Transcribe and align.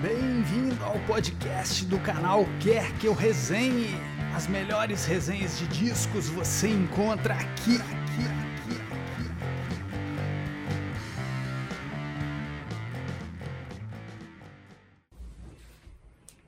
Bem-vindo 0.00 0.80
ao 0.84 0.96
podcast 1.08 1.84
do 1.86 1.98
canal 1.98 2.44
Quer 2.62 2.96
Que 2.98 3.08
Eu 3.08 3.14
Resenhe. 3.14 3.96
As 4.32 4.46
melhores 4.46 5.04
resenhas 5.04 5.58
de 5.58 5.66
discos 5.66 6.28
você 6.28 6.68
encontra 6.68 7.34
aqui, 7.34 7.74
aqui, 7.74 8.22
aqui, 8.30 8.76
aqui. 8.92 9.28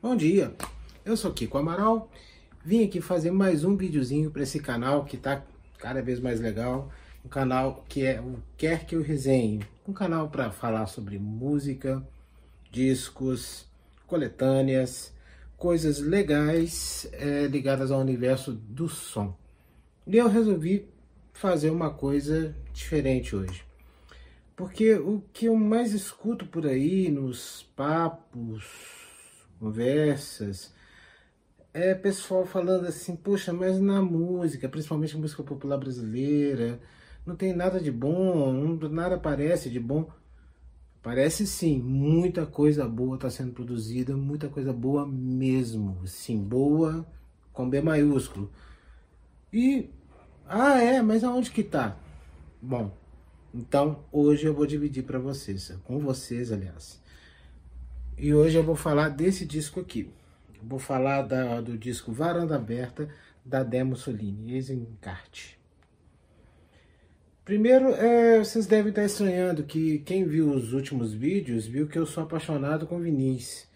Bom 0.00 0.14
dia, 0.14 0.54
eu 1.04 1.16
sou 1.16 1.32
Kiko 1.32 1.58
Amaral, 1.58 2.08
vim 2.64 2.84
aqui 2.84 3.00
fazer 3.00 3.32
mais 3.32 3.64
um 3.64 3.76
videozinho 3.76 4.30
para 4.30 4.44
esse 4.44 4.60
canal 4.60 5.04
que 5.04 5.16
tá 5.16 5.42
cada 5.76 6.00
vez 6.00 6.20
mais 6.20 6.38
legal, 6.38 6.88
um 7.24 7.28
canal 7.28 7.84
que 7.88 8.06
é 8.06 8.20
o 8.20 8.36
Quer 8.56 8.86
Que 8.86 8.94
Eu 8.94 9.02
Resenhe, 9.02 9.64
um 9.88 9.92
canal 9.92 10.28
para 10.28 10.52
falar 10.52 10.86
sobre 10.86 11.18
música, 11.18 12.00
discos, 12.70 13.66
coletâneas, 14.06 15.12
coisas 15.56 15.98
legais 15.98 17.08
é, 17.12 17.46
ligadas 17.46 17.90
ao 17.90 18.00
universo 18.00 18.52
do 18.52 18.88
som. 18.88 19.36
E 20.06 20.16
eu 20.16 20.28
resolvi 20.28 20.88
fazer 21.32 21.70
uma 21.70 21.90
coisa 21.90 22.54
diferente 22.72 23.36
hoje. 23.36 23.64
Porque 24.56 24.94
o 24.94 25.22
que 25.32 25.46
eu 25.46 25.56
mais 25.56 25.94
escuto 25.94 26.46
por 26.46 26.66
aí 26.66 27.10
nos 27.10 27.62
papos, 27.74 28.64
conversas, 29.58 30.74
é 31.72 31.94
pessoal 31.94 32.44
falando 32.44 32.86
assim, 32.86 33.16
poxa, 33.16 33.52
mas 33.52 33.80
na 33.80 34.02
música, 34.02 34.68
principalmente 34.68 35.16
música 35.16 35.42
popular 35.42 35.78
brasileira, 35.78 36.80
não 37.24 37.36
tem 37.36 37.54
nada 37.54 37.80
de 37.80 37.90
bom, 37.90 38.76
nada 38.90 39.18
parece 39.18 39.70
de 39.70 39.78
bom. 39.78 40.10
Parece 41.02 41.46
sim, 41.46 41.78
muita 41.80 42.44
coisa 42.44 42.86
boa 42.86 43.14
está 43.14 43.30
sendo 43.30 43.52
produzida, 43.52 44.16
muita 44.16 44.48
coisa 44.48 44.72
boa 44.72 45.06
mesmo, 45.06 46.06
sim, 46.06 46.38
boa 46.38 47.06
com 47.52 47.68
B 47.68 47.80
maiúsculo. 47.80 48.50
E, 49.52 49.88
ah 50.46 50.78
é, 50.80 51.00
mas 51.00 51.24
aonde 51.24 51.50
que 51.50 51.62
tá? 51.62 51.96
Bom, 52.60 52.94
então 53.54 54.04
hoje 54.12 54.46
eu 54.46 54.54
vou 54.54 54.66
dividir 54.66 55.04
para 55.04 55.18
vocês, 55.18 55.74
com 55.84 55.98
vocês 55.98 56.52
aliás. 56.52 57.00
E 58.18 58.34
hoje 58.34 58.56
eu 58.56 58.62
vou 58.62 58.76
falar 58.76 59.08
desse 59.08 59.46
disco 59.46 59.80
aqui. 59.80 60.10
Vou 60.62 60.78
falar 60.78 61.22
da, 61.22 61.60
do 61.60 61.78
disco 61.78 62.12
Varanda 62.12 62.56
Aberta 62.56 63.08
da 63.44 63.62
Demo 63.62 63.96
Solini, 63.96 64.54
ex-encarte. 64.54 65.59
Primeiro, 67.50 67.88
é, 67.96 68.38
vocês 68.38 68.64
devem 68.64 68.90
estar 68.90 69.04
estranhando 69.04 69.64
que 69.64 69.98
quem 70.06 70.24
viu 70.24 70.52
os 70.52 70.72
últimos 70.72 71.12
vídeos 71.12 71.66
viu 71.66 71.88
que 71.88 71.98
eu 71.98 72.06
sou 72.06 72.22
apaixonado 72.22 72.86
com 72.86 73.00
Vinícius. 73.00 73.66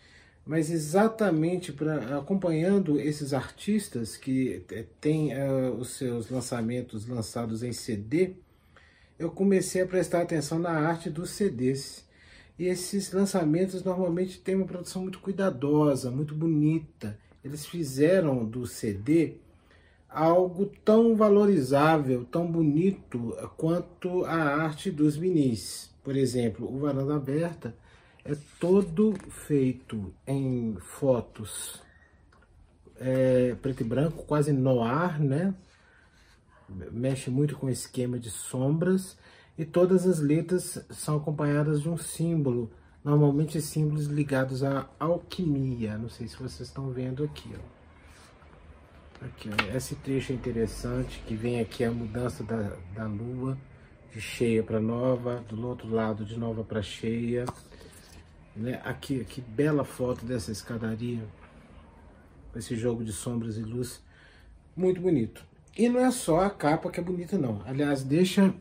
Mas 0.47 0.71
exatamente 0.71 1.73
pra, 1.73 2.17
acompanhando 2.17 3.01
esses 3.01 3.35
artistas 3.35 4.17
que 4.17 4.63
é, 4.71 4.85
têm 5.01 5.35
uh, 5.35 5.73
os 5.73 5.89
seus 5.97 6.31
lançamentos 6.31 7.09
lançados 7.09 7.65
em 7.65 7.73
CD, 7.73 8.35
eu 9.19 9.29
comecei 9.33 9.83
a 9.83 9.87
prestar 9.87 10.23
atenção 10.23 10.61
na 10.61 10.71
arte 10.71 11.11
dos 11.11 11.31
CDs. 11.31 12.07
E 12.57 12.67
esses 12.67 13.11
lançamentos 13.11 13.83
normalmente 13.83 14.39
têm 14.39 14.55
uma 14.55 14.67
produção 14.67 15.03
muito 15.03 15.19
cuidadosa, 15.19 16.13
muito 16.13 16.33
bonita. 16.33 17.19
Eles 17.43 17.67
fizeram 17.67 18.45
do 18.45 18.69
CD 18.69 19.39
algo 20.15 20.67
tão 20.85 21.17
valorizável, 21.17 22.25
tão 22.25 22.47
bonito 22.47 23.37
quanto 23.57 24.25
a 24.25 24.35
arte 24.35 24.91
dos 24.91 25.17
vinis. 25.17 25.93
Por 26.05 26.17
exemplo, 26.17 26.73
o 26.73 26.79
Varanda 26.79 27.17
Aberta 27.17 27.75
é 28.25 28.37
todo 28.61 29.15
feito 29.29 30.15
em 30.27 30.77
fotos 30.81 31.83
é, 32.97 33.57
preto 33.61 33.81
e 33.81 33.85
branco, 33.85 34.25
quase 34.25 34.53
noir, 34.53 35.21
né? 35.21 35.53
Mexe 36.93 37.29
muito 37.29 37.57
com 37.57 37.67
o 37.67 37.71
esquema 37.71 38.19
de 38.19 38.31
sombras 38.31 39.19
e 39.59 39.65
todas 39.65 40.07
as 40.07 40.21
letras 40.21 40.85
são 40.91 41.17
acompanhadas 41.17 41.83
de 41.83 41.89
um 41.89 41.97
símbolo, 41.97 42.71
normalmente 43.05 43.61
símbolos 43.61 44.07
ligados 44.07 44.63
à 44.63 44.89
alquimia. 44.99 45.99
Não 45.99 46.09
sei 46.09 46.29
se 46.29 46.37
vocês 46.37 46.69
estão 46.69 46.91
vendo 46.91 47.25
aqui, 47.25 47.51
ó. 47.55 47.74
Aqui, 49.25 49.49
esse 49.75 49.95
trecho 49.95 50.33
é 50.33 50.35
interessante, 50.35 51.23
que 51.27 51.35
vem 51.35 51.59
aqui 51.59 51.83
a 51.83 51.91
mudança 51.91 52.45
da, 52.45 52.77
da 52.95 53.07
lua, 53.07 53.57
de 54.13 54.21
cheia 54.21 54.63
para 54.63 54.79
nova, 54.79 55.43
do 55.49 55.67
outro 55.67 55.89
lado 55.89 56.27
de 56.27 56.39
nova 56.39 56.63
para 56.63 56.83
cheia. 56.83 57.47
Né? 58.55 58.83
Aqui, 58.85 59.25
que 59.25 59.41
bela 59.41 59.83
foto 59.83 60.27
dessa 60.27 60.53
escadaria, 60.53 61.25
esse 62.55 62.77
jogo 62.77 63.03
de 63.03 63.15
sombras 63.15 63.57
e 63.57 63.63
luz, 63.63 64.05
muito 64.77 65.01
bonito. 65.01 65.43
E 65.75 65.89
não 65.89 66.01
é 66.01 66.11
só 66.11 66.41
a 66.41 66.51
capa 66.51 66.91
que 66.91 67.01
é 67.01 67.03
bonita 67.03 67.39
não, 67.39 67.63
aliás, 67.65 68.05
deixa 68.05 68.55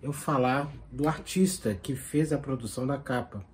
eu 0.00 0.12
falar 0.12 0.72
do 0.92 1.08
artista 1.08 1.74
que 1.74 1.96
fez 1.96 2.32
a 2.32 2.38
produção 2.38 2.86
da 2.86 2.96
capa. 2.96 3.44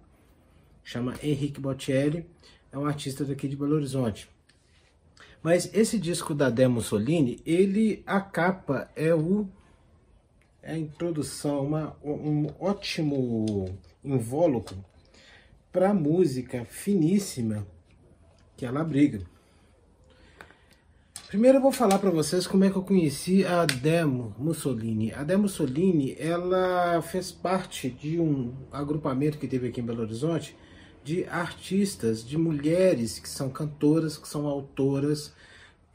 Chama 0.84 1.15
Henrique 1.23 1.61
Bottielli, 1.61 2.29
é 2.71 2.77
um 2.77 2.84
artista 2.84 3.25
daqui 3.25 3.49
de 3.49 3.57
Belo 3.57 3.75
Horizonte. 3.75 4.29
Mas 5.42 5.69
esse 5.75 5.98
disco 5.98 6.34
da 6.34 6.48
Demo 6.48 6.80
Solini, 6.80 7.41
ele, 7.44 8.03
a 8.06 8.20
capa 8.20 8.88
é 8.94 9.14
o 9.14 9.48
é 10.62 10.75
a 10.75 10.78
introdução, 10.78 11.66
uma, 11.66 11.97
um 12.04 12.47
ótimo 12.60 13.66
invólucro 14.04 14.76
para 15.72 15.91
a 15.91 15.94
música 15.94 16.64
finíssima 16.64 17.66
que 18.56 18.64
ela 18.64 18.80
abriga. 18.80 19.20
Primeiro 21.26 21.59
eu 21.59 21.62
vou 21.62 21.72
falar 21.72 21.98
para 21.98 22.10
vocês 22.10 22.47
como 22.47 22.62
é 22.62 22.70
que 22.70 22.76
eu 22.76 22.82
conheci 22.82 23.44
a 23.44 23.64
Demo 23.64 24.36
Mussolini. 24.38 25.12
A 25.14 25.24
Demo 25.24 25.44
Mussolini, 25.44 26.14
ela 26.16 27.03
fez 27.03 27.32
parte 27.32 27.91
de 27.91 28.20
um 28.20 28.54
agrupamento 28.70 29.38
que 29.38 29.48
teve 29.48 29.69
aqui 29.69 29.80
em 29.80 29.84
Belo 29.84 30.03
Horizonte, 30.03 30.54
de 31.05 31.25
artistas, 31.25 32.25
de 32.25 32.37
mulheres 32.37 33.19
que 33.19 33.29
são 33.29 33.51
cantoras, 33.51 34.17
que 34.17 34.29
são 34.29 34.47
autoras. 34.47 35.33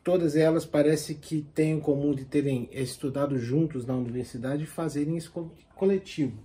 Todas 0.03 0.35
elas 0.35 0.66
parece 0.66 1.16
que 1.16 1.45
têm 1.53 1.73
em 1.73 1.79
comum 1.79 2.13
de 2.13 2.25
terem 2.25 2.69
estudado 2.72 3.38
juntos 3.38 3.85
na 3.85 3.95
universidade 3.95 4.63
e 4.63 4.68
fazerem 4.68 5.18
isso 5.18 5.51
coletivo. 5.75 6.38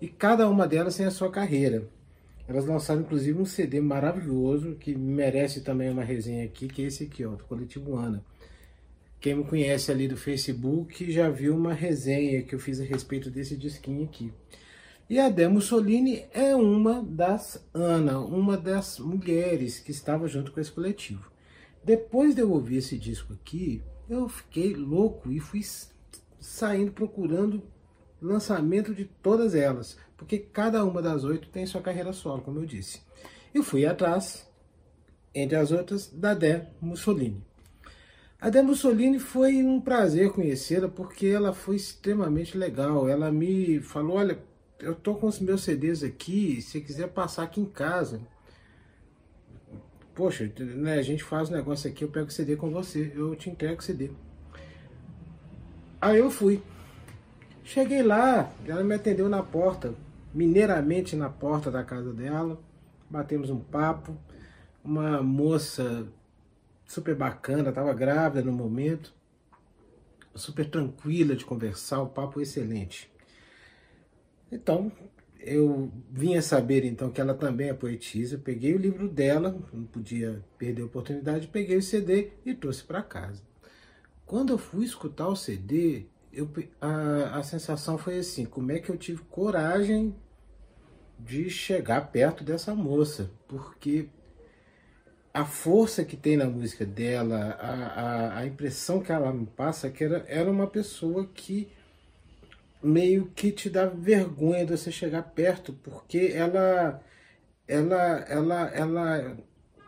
E 0.00 0.08
cada 0.08 0.48
uma 0.48 0.66
delas 0.66 0.96
tem 0.96 1.06
a 1.06 1.10
sua 1.10 1.30
carreira. 1.30 1.88
Elas 2.48 2.66
lançaram 2.66 3.00
inclusive 3.00 3.40
um 3.40 3.44
CD 3.44 3.80
maravilhoso 3.80 4.76
que 4.76 4.94
merece 4.94 5.62
também 5.62 5.90
uma 5.90 6.04
resenha 6.04 6.44
aqui, 6.44 6.68
que 6.68 6.82
é 6.82 6.86
esse 6.86 7.04
aqui, 7.04 7.24
ó, 7.24 7.34
do 7.34 7.44
Coletivo 7.44 7.96
Ana. 7.96 8.22
Quem 9.20 9.34
me 9.34 9.44
conhece 9.44 9.90
ali 9.90 10.06
do 10.06 10.16
Facebook 10.16 11.10
já 11.10 11.28
viu 11.28 11.56
uma 11.56 11.72
resenha 11.72 12.42
que 12.42 12.54
eu 12.54 12.58
fiz 12.60 12.80
a 12.80 12.84
respeito 12.84 13.30
desse 13.30 13.56
disquinho 13.56 14.04
aqui. 14.04 14.32
E 15.08 15.20
a 15.20 15.28
Demo 15.28 15.54
Mussolini 15.54 16.24
é 16.32 16.56
uma 16.56 17.00
das 17.00 17.64
Ana, 17.72 18.18
uma 18.18 18.56
das 18.56 18.98
mulheres 18.98 19.78
que 19.78 19.92
estava 19.92 20.26
junto 20.26 20.50
com 20.50 20.58
esse 20.58 20.72
coletivo. 20.72 21.30
Depois 21.84 22.34
de 22.34 22.40
eu 22.40 22.50
ouvir 22.50 22.78
esse 22.78 22.98
disco 22.98 23.32
aqui, 23.32 23.84
eu 24.10 24.28
fiquei 24.28 24.74
louco 24.74 25.30
e 25.30 25.38
fui 25.38 25.60
saindo 26.40 26.90
procurando 26.90 27.62
lançamento 28.20 28.92
de 28.92 29.04
todas 29.04 29.54
elas, 29.54 29.96
porque 30.16 30.40
cada 30.40 30.84
uma 30.84 31.00
das 31.00 31.22
oito 31.22 31.50
tem 31.50 31.64
sua 31.66 31.80
carreira 31.80 32.12
solo, 32.12 32.42
como 32.42 32.58
eu 32.58 32.66
disse. 32.66 33.00
Eu 33.54 33.62
fui 33.62 33.86
atrás, 33.86 34.50
entre 35.32 35.56
as 35.56 35.70
outras, 35.70 36.08
da 36.08 36.34
Dé 36.34 36.68
Mussolini. 36.80 37.44
A 38.40 38.50
Dé 38.50 38.60
Mussolini 38.60 39.20
foi 39.20 39.62
um 39.62 39.80
prazer 39.80 40.32
conhecê-la 40.32 40.88
porque 40.88 41.28
ela 41.28 41.52
foi 41.52 41.76
extremamente 41.76 42.58
legal. 42.58 43.08
Ela 43.08 43.30
me 43.30 43.78
falou, 43.80 44.16
olha, 44.16 44.38
eu 44.78 44.94
tô 44.94 45.14
com 45.14 45.26
os 45.26 45.40
meus 45.40 45.62
CDs 45.62 46.02
aqui, 46.02 46.60
se 46.60 46.80
quiser 46.80 47.08
passar 47.08 47.44
aqui 47.44 47.60
em 47.60 47.66
casa. 47.66 48.20
Poxa, 50.14 50.50
né, 50.58 50.94
a 50.94 51.02
gente 51.02 51.22
faz 51.22 51.50
um 51.50 51.54
negócio 51.54 51.90
aqui, 51.90 52.04
eu 52.04 52.08
pego 52.08 52.28
o 52.28 52.32
CD 52.32 52.56
com 52.56 52.70
você, 52.70 53.12
eu 53.14 53.34
te 53.36 53.50
entrego 53.50 53.80
o 53.80 53.84
CD. 53.84 54.10
Aí 56.00 56.18
eu 56.18 56.30
fui. 56.30 56.62
Cheguei 57.64 58.02
lá, 58.02 58.50
ela 58.64 58.84
me 58.84 58.94
atendeu 58.94 59.28
na 59.28 59.42
porta, 59.42 59.94
mineiramente 60.32 61.16
na 61.16 61.28
porta 61.28 61.70
da 61.70 61.82
casa 61.82 62.12
dela. 62.12 62.60
Batemos 63.10 63.50
um 63.50 63.58
papo. 63.58 64.16
Uma 64.84 65.20
moça 65.20 66.06
super 66.86 67.14
bacana, 67.16 67.70
estava 67.70 67.92
grávida 67.92 68.42
no 68.42 68.52
momento. 68.52 69.12
Super 70.34 70.70
tranquila 70.70 71.34
de 71.34 71.44
conversar, 71.44 72.00
o 72.02 72.08
papo 72.08 72.40
excelente. 72.40 73.10
Então, 74.50 74.92
eu 75.40 75.90
vinha 76.10 76.42
saber 76.42 76.84
então 76.84 77.10
que 77.10 77.20
ela 77.20 77.34
também 77.34 77.68
é 77.68 77.74
poetisa, 77.74 78.38
peguei 78.38 78.74
o 78.74 78.78
livro 78.78 79.08
dela, 79.08 79.56
não 79.72 79.84
podia 79.84 80.42
perder 80.58 80.82
a 80.82 80.86
oportunidade, 80.86 81.46
peguei 81.48 81.76
o 81.76 81.82
CD 81.82 82.32
e 82.44 82.54
trouxe 82.54 82.82
para 82.82 83.02
casa. 83.02 83.42
Quando 84.24 84.52
eu 84.52 84.58
fui 84.58 84.84
escutar 84.84 85.28
o 85.28 85.36
CD, 85.36 86.06
eu, 86.32 86.50
a, 86.80 87.38
a 87.38 87.42
sensação 87.42 87.96
foi 87.96 88.18
assim, 88.18 88.44
como 88.44 88.72
é 88.72 88.78
que 88.78 88.90
eu 88.90 88.96
tive 88.96 89.22
coragem 89.30 90.14
de 91.18 91.48
chegar 91.48 92.12
perto 92.12 92.44
dessa 92.44 92.74
moça, 92.74 93.30
porque 93.46 94.08
a 95.32 95.44
força 95.44 96.04
que 96.04 96.16
tem 96.16 96.36
na 96.36 96.46
música 96.46 96.84
dela, 96.84 97.56
a, 97.60 97.72
a, 97.72 98.38
a 98.38 98.46
impressão 98.46 99.00
que 99.00 99.12
ela 99.12 99.32
me 99.32 99.46
passa 99.46 99.86
é 99.86 99.90
que 99.90 100.02
era, 100.02 100.24
era 100.28 100.50
uma 100.50 100.66
pessoa 100.66 101.26
que 101.26 101.68
meio 102.82 103.26
que 103.34 103.52
te 103.52 103.70
dá 103.70 103.86
vergonha 103.86 104.64
de 104.64 104.76
você 104.76 104.90
chegar 104.92 105.22
perto, 105.22 105.72
porque 105.82 106.32
ela 106.34 107.02
ela 107.66 108.24
ela 108.28 108.68
ela 108.70 109.36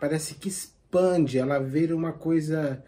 parece 0.01 0.35
que 0.35 0.49
expande, 0.49 1.39
ela 1.39 1.59
vira 1.59 1.95
uma 1.95 2.13
coisa 2.13 2.85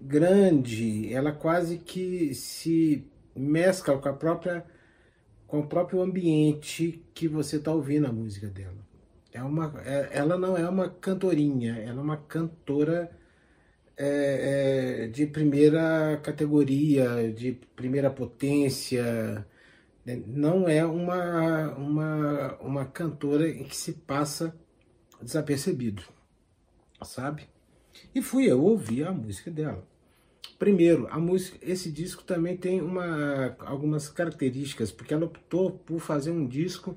grande, 0.00 1.12
ela 1.12 1.32
quase 1.32 1.78
que 1.78 2.34
se 2.34 3.06
mescla 3.34 3.98
com 3.98 4.08
a 4.08 4.12
própria 4.12 4.64
com 5.46 5.60
o 5.60 5.66
próprio 5.66 6.02
ambiente 6.02 7.04
que 7.14 7.28
você 7.28 7.56
está 7.56 7.72
ouvindo 7.72 8.06
a 8.06 8.12
música 8.12 8.48
dela. 8.48 8.84
É 9.32 9.42
uma, 9.42 9.72
é, 9.84 10.10
ela 10.12 10.36
não 10.36 10.56
é 10.56 10.68
uma 10.68 10.88
cantorinha, 10.88 11.76
ela 11.76 12.00
é 12.00 12.02
uma 12.02 12.16
cantora 12.16 13.10
é, 13.96 15.04
é, 15.04 15.08
de 15.08 15.26
primeira 15.26 16.18
categoria, 16.22 17.32
de 17.32 17.52
primeira 17.74 18.10
potência. 18.10 19.46
Né? 20.04 20.22
Não 20.26 20.68
é 20.68 20.84
uma, 20.84 21.74
uma, 21.74 22.56
uma 22.60 22.84
cantora 22.86 23.50
que 23.52 23.76
se 23.76 23.92
passa 23.92 24.54
desapercebido, 25.20 26.02
sabe? 27.02 27.48
E 28.14 28.20
fui 28.20 28.50
eu 28.50 28.62
ouvir 28.62 29.04
a 29.06 29.12
música 29.12 29.50
dela. 29.50 29.86
Primeiro, 30.58 31.06
a 31.10 31.18
música, 31.18 31.58
esse 31.60 31.90
disco 31.90 32.22
também 32.24 32.56
tem 32.56 32.80
uma, 32.80 33.56
algumas 33.60 34.08
características, 34.08 34.90
porque 34.90 35.12
ela 35.12 35.26
optou 35.26 35.70
por 35.70 36.00
fazer 36.00 36.30
um 36.30 36.46
disco 36.46 36.96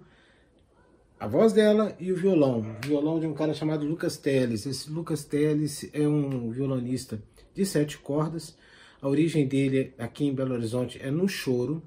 a 1.19 1.27
voz 1.27 1.51
dela 1.51 1.93
e 1.99 2.13
o 2.13 2.15
violão. 2.15 2.59
O 2.61 2.87
violão 2.87 3.19
de 3.19 3.27
um 3.27 3.33
cara 3.33 3.53
chamado 3.53 3.85
Lucas 3.85 4.15
Teles. 4.15 4.65
Esse 4.65 4.89
Lucas 4.89 5.25
Teles 5.25 5.89
é 5.91 6.07
um 6.07 6.49
violonista 6.49 7.21
de 7.53 7.65
sete 7.65 7.97
cordas. 7.97 8.55
A 9.01 9.07
origem 9.09 9.45
dele 9.45 9.93
aqui 9.97 10.25
em 10.25 10.33
Belo 10.33 10.53
Horizonte 10.53 10.97
é 11.01 11.11
no 11.11 11.27
choro. 11.27 11.83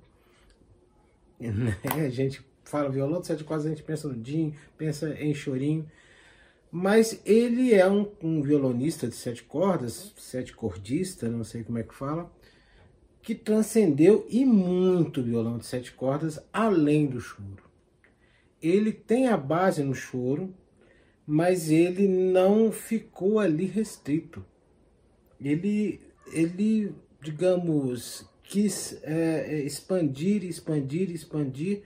A 1.40 2.08
gente 2.10 2.44
fala 2.62 2.90
violão 2.90 3.20
de 3.20 3.26
sete 3.26 3.42
cordas, 3.42 3.66
a 3.66 3.68
gente 3.70 3.82
pensa 3.82 4.08
no 4.08 4.14
Din, 4.14 4.54
pensa 4.78 5.12
em 5.20 5.34
chorinho. 5.34 5.86
Mas 6.70 7.20
ele 7.26 7.74
é 7.74 7.86
um, 7.88 8.08
um 8.22 8.40
violonista 8.40 9.06
de 9.06 9.14
sete 9.14 9.42
cordas, 9.42 10.14
sete 10.16 10.54
cordista, 10.54 11.28
não 11.28 11.44
sei 11.44 11.64
como 11.64 11.78
é 11.78 11.82
que 11.82 11.94
fala, 11.94 12.32
que 13.20 13.34
transcendeu 13.34 14.26
e 14.30 14.46
muito 14.46 15.20
o 15.20 15.24
violão 15.24 15.58
de 15.58 15.66
sete 15.66 15.92
cordas 15.92 16.40
além 16.50 17.06
do 17.06 17.20
choro 17.20 17.71
ele 18.62 18.92
tem 18.92 19.28
a 19.28 19.36
base 19.36 19.82
no 19.82 19.94
choro, 19.94 20.54
mas 21.26 21.70
ele 21.70 22.06
não 22.06 22.70
ficou 22.70 23.38
ali 23.38 23.64
restrito. 23.64 24.44
Ele, 25.40 26.00
ele 26.32 26.94
digamos, 27.20 28.26
quis 28.42 28.98
é, 29.02 29.46
é, 29.48 29.62
expandir, 29.62 30.44
expandir, 30.44 31.10
expandir. 31.10 31.82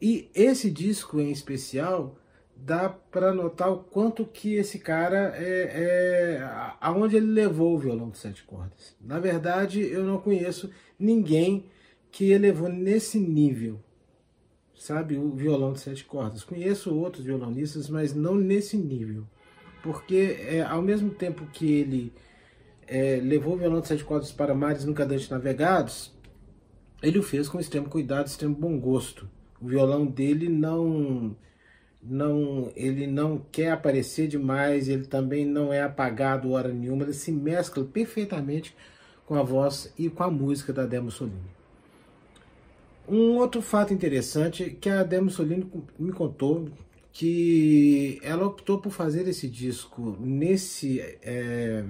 E 0.00 0.28
esse 0.34 0.70
disco 0.70 1.20
em 1.20 1.30
especial 1.30 2.18
dá 2.56 2.88
para 2.88 3.32
notar 3.32 3.72
o 3.72 3.78
quanto 3.78 4.24
que 4.26 4.54
esse 4.54 4.78
cara 4.78 5.34
é, 5.36 6.38
é 6.38 6.76
aonde 6.80 7.16
ele 7.16 7.26
levou 7.26 7.74
o 7.74 7.78
violão 7.78 8.10
de 8.10 8.18
sete 8.18 8.42
cordas. 8.44 8.96
Na 9.00 9.18
verdade, 9.18 9.80
eu 9.80 10.04
não 10.04 10.18
conheço 10.18 10.70
ninguém 10.98 11.66
que 12.10 12.30
elevou 12.30 12.68
nesse 12.68 13.18
nível 13.18 13.80
sabe, 14.84 15.16
o 15.16 15.30
violão 15.30 15.72
de 15.72 15.80
sete 15.80 16.04
cordas. 16.04 16.44
Conheço 16.44 16.94
outros 16.94 17.24
violonistas, 17.24 17.88
mas 17.88 18.14
não 18.14 18.34
nesse 18.34 18.76
nível. 18.76 19.24
Porque 19.82 20.36
é, 20.40 20.60
ao 20.60 20.82
mesmo 20.82 21.10
tempo 21.10 21.46
que 21.46 21.72
ele 21.72 22.12
é, 22.86 23.16
levou 23.16 23.54
o 23.54 23.56
violão 23.56 23.80
de 23.80 23.88
sete 23.88 24.04
cordas 24.04 24.30
para 24.30 24.54
mares 24.54 24.84
nunca 24.84 25.04
antes 25.04 25.30
navegados, 25.30 26.12
ele 27.02 27.18
o 27.18 27.22
fez 27.22 27.48
com 27.48 27.58
extremo 27.58 27.88
cuidado, 27.88 28.26
extremo 28.26 28.54
bom 28.54 28.78
gosto. 28.78 29.26
O 29.58 29.66
violão 29.66 30.04
dele 30.04 30.50
não 30.50 31.34
não 32.02 32.70
ele 32.76 33.06
não 33.06 33.38
quer 33.50 33.70
aparecer 33.70 34.28
demais, 34.28 34.90
ele 34.90 35.06
também 35.06 35.46
não 35.46 35.72
é 35.72 35.80
apagado 35.82 36.50
hora 36.52 36.70
nenhuma, 36.70 37.04
ele 37.04 37.14
se 37.14 37.32
mescla 37.32 37.84
perfeitamente 37.84 38.76
com 39.24 39.34
a 39.34 39.42
voz 39.42 39.90
e 39.98 40.10
com 40.10 40.22
a 40.22 40.30
música 40.30 40.74
da 40.74 40.84
Demo 40.84 41.10
Solini. 41.10 41.53
Um 43.06 43.36
outro 43.36 43.60
fato 43.60 43.92
interessante 43.92 44.70
que 44.80 44.88
a 44.88 45.02
Demo 45.02 45.30
Solini 45.30 45.70
me 45.98 46.12
contou 46.12 46.70
que 47.12 48.18
ela 48.22 48.46
optou 48.46 48.78
por 48.78 48.90
fazer 48.90 49.28
esse 49.28 49.48
disco 49.48 50.16
nesse 50.18 51.00
é, 51.22 51.84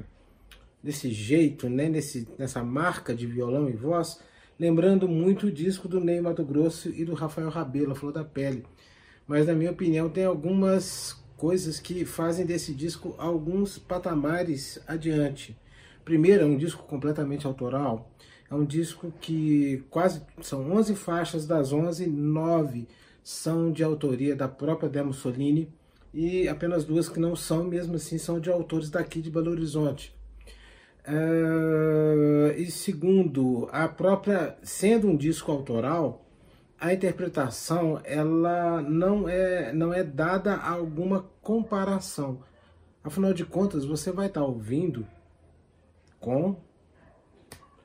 jeito, 0.84 1.68
né, 1.68 1.88
nesse, 1.88 2.28
nessa 2.38 2.62
marca 2.62 3.14
de 3.14 3.26
violão 3.26 3.68
e 3.70 3.72
voz, 3.72 4.20
lembrando 4.58 5.08
muito 5.08 5.46
o 5.46 5.52
disco 5.52 5.88
do 5.88 5.98
Ney 5.98 6.20
Mato 6.20 6.44
Grosso 6.44 6.90
e 6.90 7.04
do 7.04 7.14
Rafael 7.14 7.48
Rabelo, 7.48 7.94
Flor 7.94 8.12
da 8.12 8.24
Pele. 8.24 8.64
Mas 9.26 9.46
na 9.46 9.54
minha 9.54 9.70
opinião 9.70 10.10
tem 10.10 10.24
algumas 10.24 11.16
coisas 11.36 11.80
que 11.80 12.04
fazem 12.04 12.44
desse 12.44 12.74
disco 12.74 13.14
alguns 13.16 13.78
patamares 13.78 14.78
adiante. 14.86 15.56
Primeiro, 16.04 16.42
é 16.42 16.46
um 16.46 16.56
disco 16.56 16.82
completamente 16.82 17.46
autoral. 17.46 18.13
É 18.50 18.54
um 18.54 18.64
disco 18.64 19.12
que 19.20 19.84
quase 19.90 20.22
são 20.40 20.70
11 20.72 20.94
faixas, 20.94 21.46
das 21.46 21.72
11, 21.72 22.06
9 22.06 22.86
são 23.22 23.72
de 23.72 23.82
autoria 23.82 24.36
da 24.36 24.46
própria 24.46 24.88
Demo 24.88 25.14
Solini 25.14 25.72
e 26.12 26.46
apenas 26.46 26.84
duas 26.84 27.08
que 27.08 27.18
não 27.18 27.34
são, 27.34 27.64
mesmo 27.64 27.96
assim, 27.96 28.18
são 28.18 28.38
de 28.38 28.50
autores 28.50 28.90
daqui 28.90 29.20
de 29.20 29.30
Belo 29.30 29.50
Horizonte. 29.50 30.14
Uh, 31.06 32.52
e 32.56 32.70
segundo, 32.70 33.68
a 33.72 33.88
própria, 33.88 34.56
sendo 34.62 35.08
um 35.08 35.16
disco 35.16 35.50
autoral, 35.50 36.24
a 36.78 36.92
interpretação 36.92 38.00
ela 38.04 38.80
não 38.82 39.28
é, 39.28 39.72
não 39.72 39.92
é 39.92 40.04
dada 40.04 40.54
a 40.54 40.70
alguma 40.70 41.26
comparação. 41.42 42.40
Afinal 43.02 43.34
de 43.34 43.44
contas, 43.44 43.84
você 43.84 44.12
vai 44.12 44.28
estar 44.28 44.42
ouvindo 44.42 45.06
com 46.20 46.56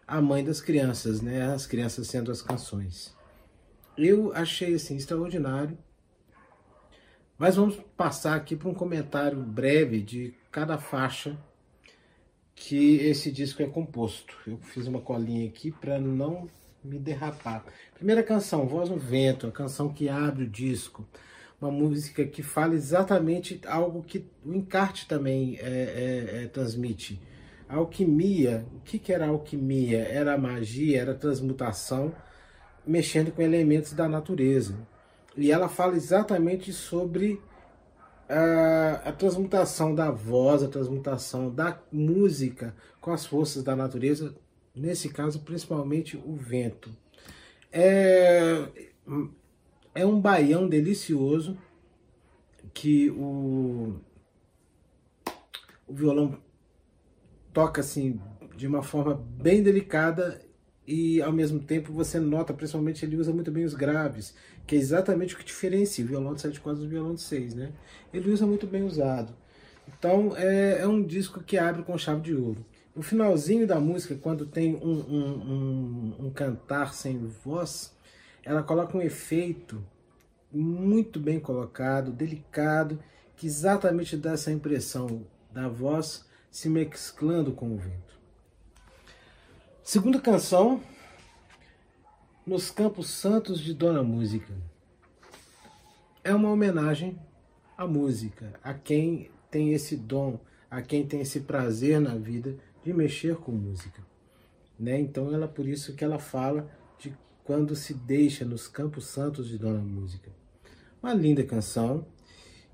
a 0.10 0.20
mãe 0.20 0.44
das 0.44 0.60
crianças, 0.60 1.22
né? 1.22 1.54
As 1.54 1.68
crianças 1.68 2.08
sendo 2.08 2.32
as 2.32 2.42
canções. 2.42 3.16
Eu 3.96 4.34
achei 4.34 4.74
assim 4.74 4.96
extraordinário. 4.96 5.78
Mas 7.38 7.56
vamos 7.56 7.78
passar 7.96 8.36
aqui 8.36 8.56
para 8.56 8.68
um 8.68 8.74
comentário 8.74 9.40
breve 9.40 10.02
de 10.02 10.34
cada 10.52 10.78
faixa 10.78 11.38
que 12.56 12.96
esse 12.96 13.32
disco 13.32 13.62
é 13.62 13.68
composto. 13.68 14.36
Eu 14.48 14.58
fiz 14.58 14.88
uma 14.88 15.00
colinha 15.00 15.48
aqui 15.48 15.72
para 15.72 16.00
não 16.00 16.50
me 16.84 16.98
derrapar. 16.98 17.64
Primeira 17.94 18.24
canção, 18.24 18.68
Voz 18.68 18.90
no 18.90 18.98
Vento, 18.98 19.48
a 19.48 19.52
canção 19.52 19.94
que 19.94 20.10
abre 20.10 20.44
o 20.44 20.50
disco. 20.50 21.08
Uma 21.62 21.72
música 21.72 22.26
que 22.26 22.42
fala 22.42 22.74
exatamente 22.74 23.62
algo 23.68 24.02
que 24.02 24.26
o 24.44 24.54
encarte 24.54 25.08
também 25.08 25.58
é, 25.60 25.62
é, 25.62 26.44
é, 26.44 26.48
transmite 26.48 27.22
alquimia, 27.70 28.66
o 28.76 28.80
que, 28.80 28.98
que 28.98 29.14
era 29.14 29.28
alquimia? 29.28 30.00
Era 30.00 30.38
magia, 30.38 31.00
era 31.00 31.14
transmutação, 31.14 32.14
mexendo 32.86 33.32
com 33.32 33.42
elementos 33.42 33.94
da 33.94 34.10
natureza. 34.10 34.76
E 35.38 35.52
ela 35.52 35.70
fala 35.70 35.96
exatamente 35.96 36.74
sobre 36.74 37.40
a, 38.28 39.02
a, 39.06 39.12
transmutação 39.12 39.94
da 39.94 40.10
voz, 40.10 40.64
a 40.64 40.68
transmutação 40.68 41.54
da 41.54 41.80
música 41.92 42.76
com 43.00 43.12
as 43.12 43.26
forças 43.26 43.64
da 43.64 43.76
natureza, 43.76 44.36
nesse 44.76 45.10
caso, 45.10 45.42
principalmente 45.42 46.18
o 46.18 46.36
vento. 46.36 46.90
É, 47.72 48.68
é 49.94 50.06
um 50.06 50.20
baião 50.20 50.68
delicioso 50.68 51.56
que 52.74 53.12
o, 53.12 53.96
o 55.88 55.94
violão 55.94 56.40
toca 57.60 57.82
assim 57.82 58.18
de 58.56 58.66
uma 58.66 58.82
forma 58.82 59.16
bem 59.16 59.62
delicada 59.62 60.42
e 60.88 61.22
ao 61.22 61.34
mesmo 61.34 61.60
tempo 61.60 61.92
você 61.92 62.18
nota, 62.18 62.54
principalmente 62.54 63.04
ele 63.04 63.18
usa 63.18 63.34
muito 63.34 63.52
bem 63.52 63.66
os 63.66 63.74
graves, 63.74 64.34
que 64.66 64.76
é 64.76 64.78
exatamente 64.78 65.36
o 65.36 65.38
que 65.38 65.44
diferencia 65.44 66.06
o 66.06 66.08
violão 66.08 66.34
de 66.34 66.40
7 66.40 66.58
cordas 66.62 66.82
do 66.82 66.90
violão 66.90 67.16
de 67.16 67.22
6, 67.22 67.56
né? 67.56 67.74
Ele 68.14 68.32
usa 68.32 68.48
muito 68.48 68.66
bem 68.66 68.84
usado. 68.84 69.34
Então 69.90 70.32
é, 70.38 70.80
é, 70.80 70.88
um 70.88 71.04
disco 71.04 71.44
que 71.44 71.58
abre 71.58 71.84
com 71.84 71.98
chave 71.98 72.22
de 72.22 72.34
ouro. 72.34 72.66
No 72.96 73.02
finalzinho 73.02 73.68
da 73.68 73.78
música, 73.78 74.16
quando 74.16 74.46
tem 74.46 74.78
um, 74.78 75.00
um, 75.02 76.16
um, 76.22 76.28
um 76.28 76.32
cantar 76.32 76.94
sem 76.94 77.18
voz, 77.44 77.94
ela 78.42 78.64
coloca 78.64 78.98
um 78.98 79.02
efeito 79.02 79.84
muito 80.50 81.20
bem 81.20 81.42
colocado, 81.42 82.10
delicado, 82.10 83.04
que 83.36 83.48
exatamente 83.48 84.16
dá 84.16 84.32
essa 84.32 84.50
impressão 84.50 85.28
da 85.52 85.68
voz 85.68 86.29
se 86.52 86.70
mesclando 86.70 87.52
com 87.52 87.74
o 87.74 87.78
vento. 87.78 88.20
Segunda 89.84 90.20
canção, 90.20 90.82
Nos 92.46 92.72
Campos 92.72 93.10
Santos 93.10 93.60
de 93.60 93.74
Dona 93.74 94.04
Música. 94.04 94.54
é 96.24 96.34
uma 96.34 96.52
homenagem 96.52 97.18
à 97.78 97.88
música, 97.88 98.54
a 98.64 98.74
quem 98.74 99.32
tem 99.50 99.74
esse 99.74 99.96
dom, 99.96 100.40
a 100.70 100.82
quem 100.82 101.08
tem 101.08 101.22
esse 101.22 101.40
prazer 101.42 102.00
na 102.00 102.16
vida 102.16 102.56
de 102.84 102.94
mexer 102.94 103.36
com 103.38 103.52
música. 103.52 104.04
Né? 104.78 105.00
Então 105.00 105.34
ela 105.34 105.48
por 105.48 105.68
isso 105.68 105.96
que 105.96 106.04
ela 106.04 106.20
fala 106.20 106.70
de 107.00 107.16
quando 107.44 107.76
se 107.76 107.94
deixa 107.94 108.46
nos 108.46 108.68
campos 108.68 109.06
santos 109.06 109.48
de 109.48 109.58
Dona 109.58 109.80
Música. 109.82 110.30
Uma 111.02 111.14
linda 111.14 111.44
canção 111.44 112.06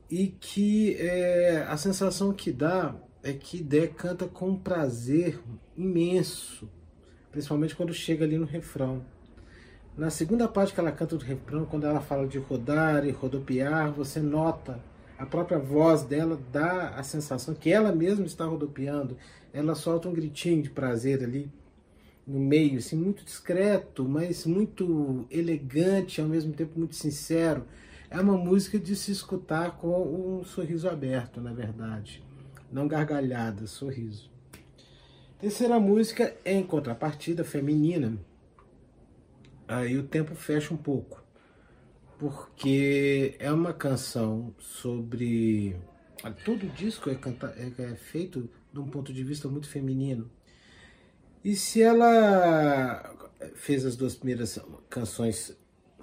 e 0.10 0.28
que 0.28 0.96
é, 0.98 1.66
a 1.68 1.78
sensação 1.78 2.34
que 2.34 2.52
dá 2.52 2.96
é 3.26 3.34
que 3.34 3.62
Dé 3.62 3.88
canta 3.88 4.28
com 4.28 4.52
um 4.52 4.58
prazer 4.58 5.42
imenso, 5.76 6.70
principalmente 7.32 7.76
quando 7.76 7.94
chega 7.94 8.24
ali 8.24 8.38
no 8.38 8.46
refrão. 8.46 9.04
Na 9.98 10.10
segunda 10.10 10.48
parte 10.48 10.74
que 10.74 10.80
ela 10.80 10.92
canta 10.92 11.18
do 11.18 11.26
refrão, 11.26 11.66
quando 11.66 11.88
ela 11.88 12.00
fala 12.00 12.28
de 12.28 12.38
rodar 12.38 13.06
e 13.06 13.12
rodopiar, 13.12 13.92
você 13.92 14.20
nota 14.20 14.80
a 15.18 15.26
própria 15.26 15.58
voz 15.58 16.04
dela 16.04 16.40
dá 16.52 16.90
a 16.90 17.02
sensação 17.02 17.56
que 17.56 17.72
ela 17.72 17.92
mesma 17.94 18.26
está 18.26 18.46
rodopiando. 18.46 19.18
Ela 19.54 19.74
solta 19.74 20.10
um 20.10 20.14
gritinho 20.14 20.62
de 20.62 20.70
prazer 20.70 21.24
ali 21.24 21.50
no 22.28 22.40
meio, 22.40 22.80
assim, 22.80 22.98
muito 22.98 23.24
discreto, 23.24 24.04
mas 24.04 24.46
muito 24.46 25.26
elegante, 25.32 26.20
ao 26.20 26.28
mesmo 26.28 26.54
tempo 26.54 26.78
muito 26.78 26.96
sincero. 26.96 27.66
É 28.10 28.20
uma 28.20 28.38
música 28.38 28.78
de 28.78 28.96
se 28.96 29.12
escutar 29.12 29.78
com 29.78 30.40
um 30.40 30.44
sorriso 30.44 30.90
aberto, 30.90 31.40
na 31.40 31.54
verdade. 31.54 32.25
Não 32.76 32.90
gargalhada, 32.90 33.68
sorriso. 33.68 34.30
Terceira 35.40 35.80
música 35.80 36.36
é 36.44 36.52
em 36.52 36.62
contrapartida 36.62 37.42
feminina 37.42 38.20
aí 39.66 39.98
o 39.98 40.04
tempo 40.04 40.36
fecha 40.36 40.74
um 40.74 40.78
pouco, 40.78 41.24
porque 42.20 43.38
é 43.40 43.50
uma 43.50 43.72
canção 43.72 44.54
sobre. 44.60 45.78
Todo 46.44 46.66
o 46.66 46.70
disco 46.72 47.10
é, 47.10 47.16
canta... 47.16 47.56
É, 47.58 47.82
é 47.82 47.96
feito 47.96 48.50
de 48.74 48.80
um 48.82 48.90
ponto 48.90 49.14
de 49.14 49.24
vista 49.24 49.48
muito 49.48 49.70
feminino. 49.70 50.30
E 51.46 51.56
se 51.56 51.82
ela 51.82 53.32
fez 53.56 53.86
as 53.86 53.96
duas 53.96 54.16
primeiras 54.16 54.60
canções 54.90 55.56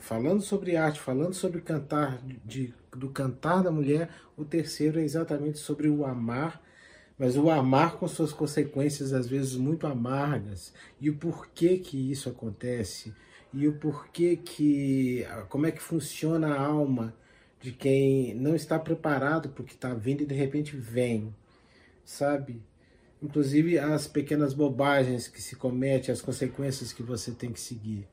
falando 0.02 0.42
sobre 0.42 0.76
arte, 0.76 1.00
falando 1.00 1.32
sobre 1.32 1.60
cantar, 1.60 2.20
de, 2.44 2.74
do 2.90 3.08
cantar 3.08 3.62
da 3.62 3.70
mulher, 3.70 4.10
o 4.36 4.44
terceiro 4.44 4.98
é 4.98 5.04
exatamente 5.04 5.58
sobre 5.58 5.88
o 5.88 6.04
amar, 6.04 6.60
mas 7.16 7.36
o 7.36 7.48
amar 7.48 7.96
com 7.96 8.08
suas 8.08 8.32
consequências 8.32 9.12
às 9.12 9.28
vezes 9.28 9.54
muito 9.54 9.86
amargas 9.86 10.74
e 11.00 11.08
o 11.08 11.14
porquê 11.14 11.78
que 11.78 12.10
isso 12.10 12.28
acontece 12.28 13.14
e 13.54 13.68
o 13.68 13.74
porquê 13.74 14.36
que, 14.36 15.24
como 15.48 15.66
é 15.66 15.70
que 15.70 15.80
funciona 15.80 16.48
a 16.48 16.60
alma 16.60 17.14
de 17.60 17.70
quem 17.70 18.34
não 18.34 18.56
está 18.56 18.80
preparado 18.80 19.50
para 19.50 19.62
o 19.62 19.64
que 19.64 19.74
está 19.74 19.94
vindo 19.94 20.22
e 20.22 20.26
de 20.26 20.34
repente 20.34 20.76
vem, 20.76 21.32
sabe? 22.04 22.60
Inclusive 23.22 23.78
as 23.78 24.08
pequenas 24.08 24.52
bobagens 24.52 25.28
que 25.28 25.40
se 25.40 25.54
comete, 25.54 26.10
as 26.10 26.20
consequências 26.20 26.92
que 26.92 27.04
você 27.04 27.30
tem 27.30 27.52
que 27.52 27.60
seguir. 27.60 28.08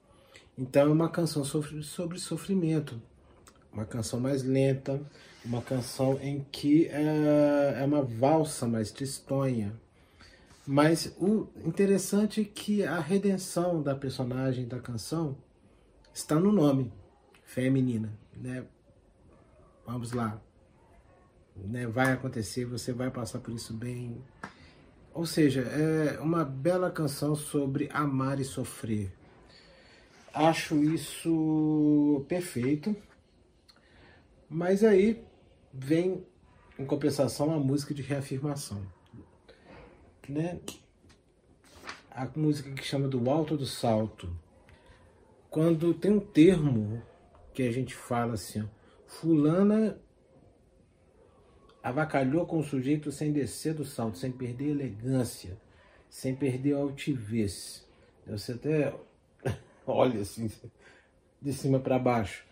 Então 0.59 0.89
é 0.89 0.91
uma 0.91 1.07
canção 1.07 1.45
sobre, 1.45 2.19
sofrimento, 2.19 3.01
uma 3.71 3.85
canção 3.85 4.19
mais 4.19 4.43
lenta, 4.43 5.01
uma 5.45 5.61
canção 5.61 6.19
em 6.21 6.45
que 6.51 6.85
é, 6.87 7.77
é 7.79 7.85
uma 7.85 8.01
valsa 8.01 8.67
mais 8.67 8.91
tristonha, 8.91 9.73
mas 10.67 11.15
o 11.17 11.47
interessante 11.63 12.41
é 12.41 12.43
que 12.43 12.83
a 12.83 12.99
redenção 12.99 13.81
da 13.81 13.95
personagem 13.95 14.67
da 14.67 14.81
canção 14.81 15.37
está 16.13 16.35
no 16.35 16.51
nome, 16.51 16.91
feminina, 17.45 18.11
né? 18.35 18.65
Vamos 19.87 20.11
lá. 20.11 20.41
Né? 21.55 21.87
Vai 21.87 22.11
acontecer, 22.11 22.65
você 22.65 22.91
vai 22.91 23.09
passar 23.09 23.39
por 23.39 23.53
isso 23.53 23.73
bem. 23.73 24.21
Ou 25.13 25.25
seja, 25.25 25.61
é 25.61 26.19
uma 26.19 26.43
bela 26.43 26.91
canção 26.91 27.33
sobre 27.33 27.89
amar 27.93 28.41
e 28.41 28.43
sofrer. 28.43 29.18
Acho 30.47 30.83
isso 30.83 32.25
perfeito. 32.27 32.95
Mas 34.49 34.83
aí 34.83 35.23
vem, 35.73 36.25
em 36.77 36.85
compensação, 36.85 37.53
a 37.53 37.59
música 37.59 37.93
de 37.93 38.01
reafirmação 38.01 38.81
né? 40.29 40.59
A 42.11 42.29
música 42.35 42.71
que 42.71 42.83
chama 42.83 43.07
do 43.07 43.29
alto 43.29 43.57
do 43.57 43.65
salto. 43.65 44.29
Quando 45.49 45.93
tem 45.93 46.11
um 46.11 46.19
termo 46.19 47.01
que 47.53 47.63
a 47.63 47.71
gente 47.71 47.95
fala 47.95 48.33
assim, 48.33 48.69
fulana 49.07 49.99
avacalhou 51.81 52.45
com 52.45 52.59
o 52.59 52.63
sujeito 52.63 53.11
sem 53.11 53.31
descer 53.31 53.73
do 53.73 53.83
salto, 53.83 54.17
sem 54.17 54.31
perder 54.31 54.69
elegância, 54.69 55.57
sem 56.09 56.35
perder 56.35 56.73
altivez. 56.73 57.87
Você 58.27 58.51
até 58.51 58.93
olha 59.93 60.21
assim, 60.21 60.49
de 61.41 61.53
cima 61.53 61.79
para 61.79 61.99
baixo. 61.99 62.45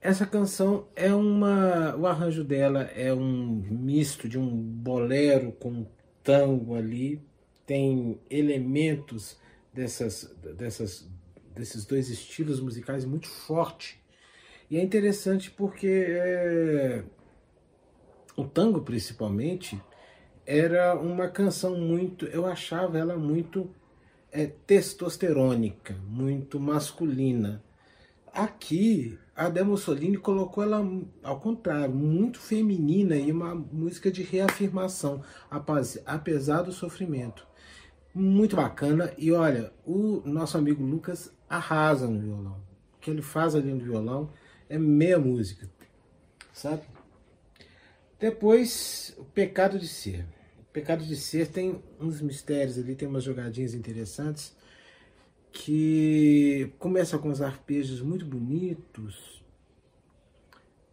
Essa 0.00 0.26
canção 0.26 0.88
é 0.96 1.14
uma. 1.14 1.94
O 1.96 2.06
arranjo 2.06 2.42
dela 2.42 2.82
é 2.82 3.14
um 3.14 3.62
misto 3.70 4.28
de 4.28 4.36
um 4.36 4.48
bolero 4.50 5.52
com 5.52 5.86
tango 6.24 6.74
ali, 6.74 7.22
tem 7.64 8.20
elementos 8.28 9.38
dessas, 9.72 10.34
dessas, 10.56 11.08
desses 11.54 11.84
dois 11.84 12.08
estilos 12.08 12.60
musicais 12.60 13.04
muito 13.04 13.28
forte. 13.28 14.02
E 14.68 14.76
é 14.76 14.82
interessante 14.82 15.50
porque 15.50 16.06
é, 16.08 17.04
o 18.36 18.44
tango, 18.44 18.80
principalmente, 18.82 19.80
era 20.46 20.94
uma 20.96 21.28
canção 21.28 21.78
muito, 21.78 22.26
eu 22.26 22.46
achava 22.46 22.98
ela 22.98 23.16
muito 23.16 23.70
é, 24.32 24.46
testosterônica, 24.46 25.94
muito 26.08 26.58
masculina. 26.58 27.62
Aqui, 28.32 29.18
a 29.36 29.50
Del 29.50 29.66
Mussolini 29.66 30.16
colocou 30.16 30.64
ela, 30.64 30.82
ao 31.22 31.38
contrário, 31.38 31.94
muito 31.94 32.40
feminina 32.40 33.14
e 33.14 33.30
uma 33.30 33.54
música 33.54 34.10
de 34.10 34.22
reafirmação, 34.22 35.22
apesar 36.06 36.62
do 36.62 36.72
sofrimento. 36.72 37.46
Muito 38.14 38.56
bacana. 38.56 39.12
E 39.18 39.30
olha, 39.32 39.70
o 39.84 40.22
nosso 40.24 40.56
amigo 40.56 40.82
Lucas 40.82 41.30
arrasa 41.48 42.08
no 42.08 42.20
violão. 42.20 42.56
O 42.96 43.00
que 43.00 43.10
ele 43.10 43.22
faz 43.22 43.54
ali 43.54 43.72
no 43.72 43.80
violão 43.80 44.30
é 44.68 44.78
meia 44.78 45.18
música, 45.18 45.68
sabe? 46.52 46.82
Depois, 48.18 49.14
o 49.18 49.24
Pecado 49.24 49.78
de 49.78 49.88
Ser. 49.88 50.24
Pecado 50.72 51.04
de 51.04 51.16
Ser 51.16 51.48
tem 51.48 51.82
uns 52.00 52.20
mistérios 52.20 52.78
ali, 52.78 52.94
tem 52.94 53.06
umas 53.06 53.24
jogadinhas 53.24 53.74
interessantes 53.74 54.56
que 55.52 56.72
começa 56.78 57.18
com 57.18 57.28
os 57.28 57.42
arpejos 57.42 58.00
muito 58.00 58.24
bonitos 58.24 59.42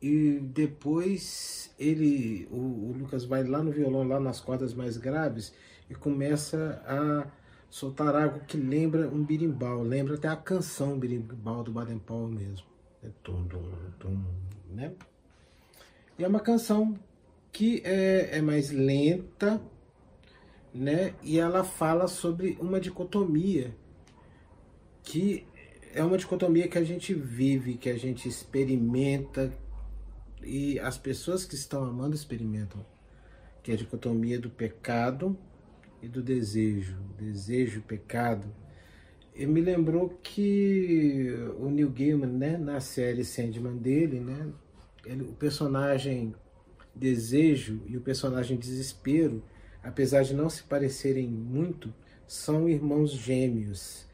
e 0.02 0.40
depois 0.42 1.74
ele 1.80 2.48
o, 2.52 2.58
o, 2.58 2.96
Lucas 2.98 3.24
vai 3.24 3.44
lá 3.44 3.64
no 3.64 3.72
violão 3.72 4.04
lá 4.04 4.20
nas 4.20 4.42
cordas 4.42 4.74
mais 4.74 4.98
graves 4.98 5.54
e 5.90 5.96
começa 5.96 6.82
a 6.86 7.26
soltar 7.70 8.16
algo 8.16 8.42
que 8.42 8.58
lembra 8.58 9.08
um 9.08 9.24
birimbau 9.24 9.82
lembra 9.82 10.16
até 10.16 10.28
a 10.28 10.36
canção 10.36 11.00
birimbau 11.00 11.64
do 11.64 11.72
Baden 11.72 12.00
Powell 12.00 12.28
mesmo. 12.28 12.68
É 13.02 13.08
tum, 13.24 13.46
tum, 13.48 13.64
tum, 13.98 14.26
né? 14.70 14.94
E 16.18 16.24
é 16.24 16.28
uma 16.28 16.42
canção 16.42 17.00
que 17.51 17.82
é, 17.84 18.38
é 18.38 18.41
mais 18.41 18.72
lenta 18.72 19.62
né 20.74 21.13
e 21.24 21.39
ela 21.39 21.63
fala 21.63 22.08
sobre 22.08 22.58
uma 22.60 22.79
dicotomia 22.79 23.75
que 25.03 25.48
é 25.94 26.03
uma 26.03 26.18
dicotomia 26.18 26.68
que 26.68 26.77
a 26.77 26.84
gente 26.84 27.13
vive, 27.13 27.75
que 27.75 27.89
a 27.89 27.98
gente 27.98 28.27
experimenta 28.27 29.51
e 30.44 30.79
as 30.79 30.98
pessoas 30.98 31.44
que 31.44 31.56
estão 31.56 31.84
amando 31.84 32.15
experimentam, 32.15 32.86
que 33.63 33.72
é 33.72 33.74
a 33.74 33.77
dicotomia 33.77 34.39
do 34.39 34.50
pecado 34.50 35.38
e 36.01 36.08
do 36.08 36.22
desejo, 36.22 36.98
desejo, 37.18 37.82
pecado. 37.82 38.48
E 39.36 39.46
me 39.46 39.62
lembrou 39.62 40.10
que 40.22 41.34
o 41.58 41.70
Neil 41.70 41.89
Gaiman, 41.89 42.27
né, 42.27 42.58
na 42.58 42.79
série 42.79 43.24
Sandman 43.24 43.77
dele, 43.77 44.20
né, 44.20 44.48
ele, 45.06 45.24
o 45.24 45.34
personagem 45.34 46.36
desejo 47.00 47.82
e 47.88 47.98
o 47.98 48.01
personagem 48.01 48.58
desespero, 48.58 49.44
apesar 49.84 50.24
de 50.24 50.34
não 50.34 50.50
se 50.50 50.63
parecerem 50.63 51.27
muito, 51.27 51.94
são 52.27 52.68
irmãos 52.68 53.12
gêmeos 53.12 54.10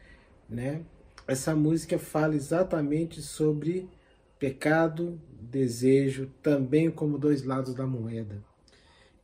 né? 0.50 0.84
Essa 1.27 1.56
música 1.56 1.98
fala 1.98 2.36
exatamente 2.36 3.22
sobre 3.22 3.89
pecado, 4.38 5.20
desejo, 5.42 6.32
também 6.42 6.92
como 6.92 7.18
dois 7.18 7.44
lados 7.44 7.74
da 7.74 7.86
moeda. 7.86 8.44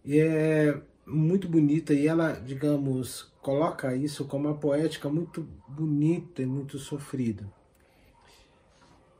E 0.03 0.19
é 0.19 0.81
muito 1.05 1.47
bonita 1.47 1.93
e 1.93 2.07
ela, 2.07 2.33
digamos, 2.33 3.31
coloca 3.41 3.95
isso 3.95 4.25
como 4.25 4.47
uma 4.47 4.57
poética 4.57 5.09
muito 5.09 5.47
bonita 5.67 6.41
e 6.41 6.45
muito 6.45 6.79
sofrida. 6.79 7.45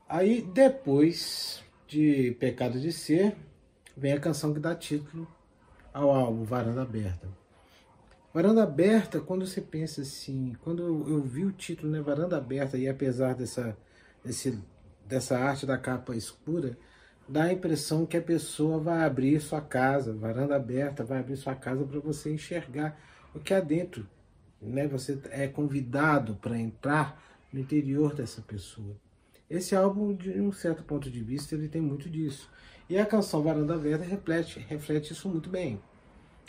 Aí 0.08 0.42
depois 0.42 1.62
de 1.86 2.36
Pecado 2.38 2.80
de 2.80 2.92
Ser, 2.92 3.36
vem 3.96 4.12
a 4.12 4.20
canção 4.20 4.52
que 4.52 4.60
dá 4.60 4.74
título 4.74 5.26
ao 5.92 6.10
álbum 6.10 6.44
Varanda 6.44 6.82
Aberta. 6.82 7.28
Varanda 8.32 8.62
Aberta, 8.62 9.20
quando 9.20 9.46
você 9.46 9.60
pensa 9.60 10.00
assim, 10.00 10.56
quando 10.62 10.82
eu 11.08 11.20
vi 11.22 11.44
o 11.44 11.52
título, 11.52 11.92
né, 11.92 12.00
Varanda 12.00 12.38
Aberta, 12.38 12.78
e 12.78 12.88
apesar 12.88 13.34
dessa, 13.34 13.76
desse, 14.24 14.58
dessa 15.06 15.38
arte 15.38 15.66
da 15.66 15.76
capa 15.76 16.16
escura, 16.16 16.78
dá 17.28 17.44
a 17.44 17.52
impressão 17.52 18.06
que 18.06 18.16
a 18.16 18.22
pessoa 18.22 18.78
vai 18.78 19.04
abrir 19.04 19.40
sua 19.40 19.60
casa, 19.60 20.12
varanda 20.12 20.56
aberta, 20.56 21.04
vai 21.04 21.18
abrir 21.18 21.36
sua 21.36 21.54
casa 21.54 21.84
para 21.84 22.00
você 22.00 22.32
enxergar 22.32 22.98
o 23.34 23.40
que 23.40 23.54
há 23.54 23.60
dentro. 23.60 24.08
Né? 24.60 24.86
Você 24.88 25.18
é 25.30 25.46
convidado 25.46 26.34
para 26.36 26.58
entrar 26.58 27.22
no 27.52 27.60
interior 27.60 28.14
dessa 28.14 28.40
pessoa. 28.40 28.96
Esse 29.48 29.76
álbum, 29.76 30.14
de 30.14 30.40
um 30.40 30.52
certo 30.52 30.82
ponto 30.82 31.10
de 31.10 31.22
vista, 31.22 31.54
ele 31.54 31.68
tem 31.68 31.82
muito 31.82 32.08
disso. 32.08 32.50
E 32.92 32.98
a 32.98 33.06
canção 33.06 33.42
Varanda 33.42 33.74
Aberta 33.74 34.04
reflete, 34.04 34.58
reflete 34.68 35.14
isso 35.14 35.26
muito 35.26 35.48
bem. 35.48 35.80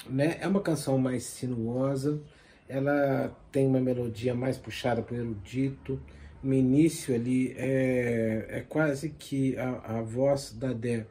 Né? 0.10 0.38
É 0.42 0.46
uma 0.46 0.60
canção 0.60 0.98
mais 0.98 1.24
sinuosa, 1.24 2.22
ela 2.68 3.34
tem 3.50 3.66
uma 3.66 3.80
melodia 3.80 4.36
mais 4.36 4.58
puxada 4.58 5.02
para 5.02 5.16
o 5.16 5.20
erudito. 5.20 6.02
No 6.44 6.54
início 6.54 7.16
ali 7.16 7.56
é, 7.58 8.46
é 8.50 8.60
quase 8.60 9.12
que 9.12 9.58
a, 9.58 10.00
a 10.00 10.02
voz 10.02 10.52
da 10.52 10.74
Dé 10.74 11.06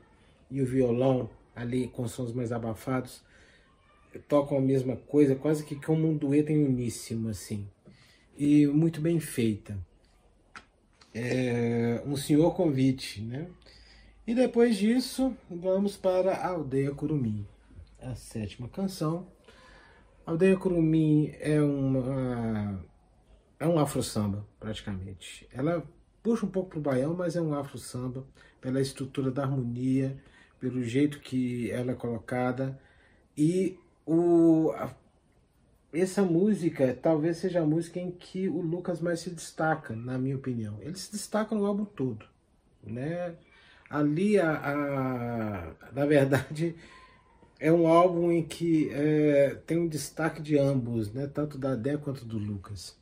e 0.51 0.61
o 0.61 0.67
violão 0.67 1.31
ali 1.57 1.89
com 1.89 2.07
sons 2.07 2.35
mais 2.35 2.53
abafados 2.53 3.25
tocam 4.29 4.59
a 4.59 4.61
mesma 4.61 4.97
coisa, 4.97 5.35
quase 5.35 5.65
que 5.65 5.77
como 5.77 6.11
um 6.11 6.15
dueto 6.15 6.53
em 6.53 6.63
uníssimo 6.63 7.31
assim. 7.31 7.67
E 8.37 8.67
muito 8.67 9.01
bem 9.01 9.19
feita. 9.19 9.79
É 11.15 12.03
um 12.05 12.17
senhor 12.17 12.55
convite, 12.55 13.23
né? 13.23 13.47
E 14.27 14.35
depois 14.35 14.77
disso, 14.77 15.37
vamos 15.51 15.97
para 15.97 16.35
a 16.35 16.49
Aldeia 16.49 16.93
Curumim 16.93 17.47
a 18.03 18.15
sétima 18.15 18.69
canção. 18.69 19.27
Aldeia 20.27 20.57
Curumim 20.57 21.33
é 21.41 21.61
uma 21.61 22.85
é 23.59 23.67
um 23.67 23.79
afro 23.79 24.03
samba 24.03 24.47
praticamente. 24.59 25.49
Ela 25.53 25.85
puxa 26.23 26.47
um 26.47 26.51
pouco 26.51 26.71
pro 26.71 26.81
baião, 26.81 27.15
mas 27.15 27.37
é 27.37 27.41
um 27.41 27.55
afro 27.55 27.79
samba 27.79 28.25
pela 28.61 28.81
estrutura 28.81 29.31
da 29.31 29.43
harmonia, 29.43 30.17
pelo 30.61 30.83
jeito 30.83 31.21
que 31.21 31.71
ela 31.71 31.93
é 31.93 31.95
colocada 31.95 32.79
e 33.37 33.79
o 34.07 34.71
a, 34.77 34.95
essa 35.93 36.23
música 36.23 36.97
talvez 37.01 37.39
seja 37.39 37.61
a 37.61 37.67
música 37.67 38.01
em 38.01 38.11
que 38.11 38.49
o 38.49 38.61
Lucas 38.61 39.01
mais 39.01 39.21
se 39.21 39.31
destaca, 39.31 39.95
na 39.95 40.19
minha 40.19 40.37
opinião. 40.37 40.79
Ele 40.81 40.97
se 40.97 41.13
destaca 41.13 41.55
no 41.55 41.67
álbum 41.67 41.85
todo, 41.85 42.25
né? 42.83 43.37
Ali 43.93 44.39
a, 44.41 44.53
a 44.55 45.93
na 45.93 46.07
verdade 46.07 46.75
é 47.61 47.71
um 47.71 47.87
álbum 47.87 48.33
em 48.33 48.43
que 48.43 48.89
é, 48.91 49.57
tem 49.67 49.79
um 49.79 49.87
destaque 49.87 50.41
de 50.41 50.59
ambos, 50.59 51.13
né? 51.13 51.27
tanto 51.27 51.59
da 51.59 51.75
Dé 51.75 51.99
quanto 51.99 52.25
do 52.25 52.39
Lucas. 52.39 52.97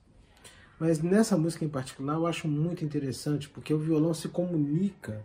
Mas 0.81 1.01
nessa 1.01 1.37
música 1.39 1.65
em 1.65 1.69
particular 1.69 2.15
eu 2.15 2.27
acho 2.27 2.49
muito 2.49 2.85
interessante 2.85 3.49
porque 3.49 3.73
o 3.73 3.79
violão 3.79 4.13
se 4.13 4.29
comunica 4.29 5.25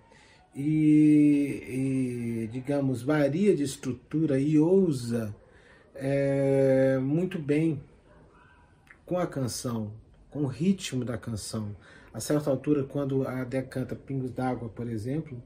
e, 0.55 2.45
e 2.45 2.49
digamos, 2.51 3.01
varia 3.01 3.55
de 3.55 3.63
estrutura 3.63 4.39
e 4.39 4.59
ousa 4.59 5.35
é, 5.95 6.99
muito 7.01 7.39
bem 7.39 7.81
com 9.03 9.17
a 9.17 9.25
canção, 9.25 9.91
com 10.29 10.43
o 10.43 10.47
ritmo 10.47 11.03
da 11.03 11.17
canção. 11.17 11.75
A 12.13 12.19
certa 12.19 12.49
altura, 12.51 12.83
quando 12.83 13.27
a 13.27 13.43
Dé 13.43 13.61
canta 13.63 13.95
Pingos 13.95 14.31
d'Água, 14.31 14.69
por 14.69 14.87
exemplo, 14.87 15.41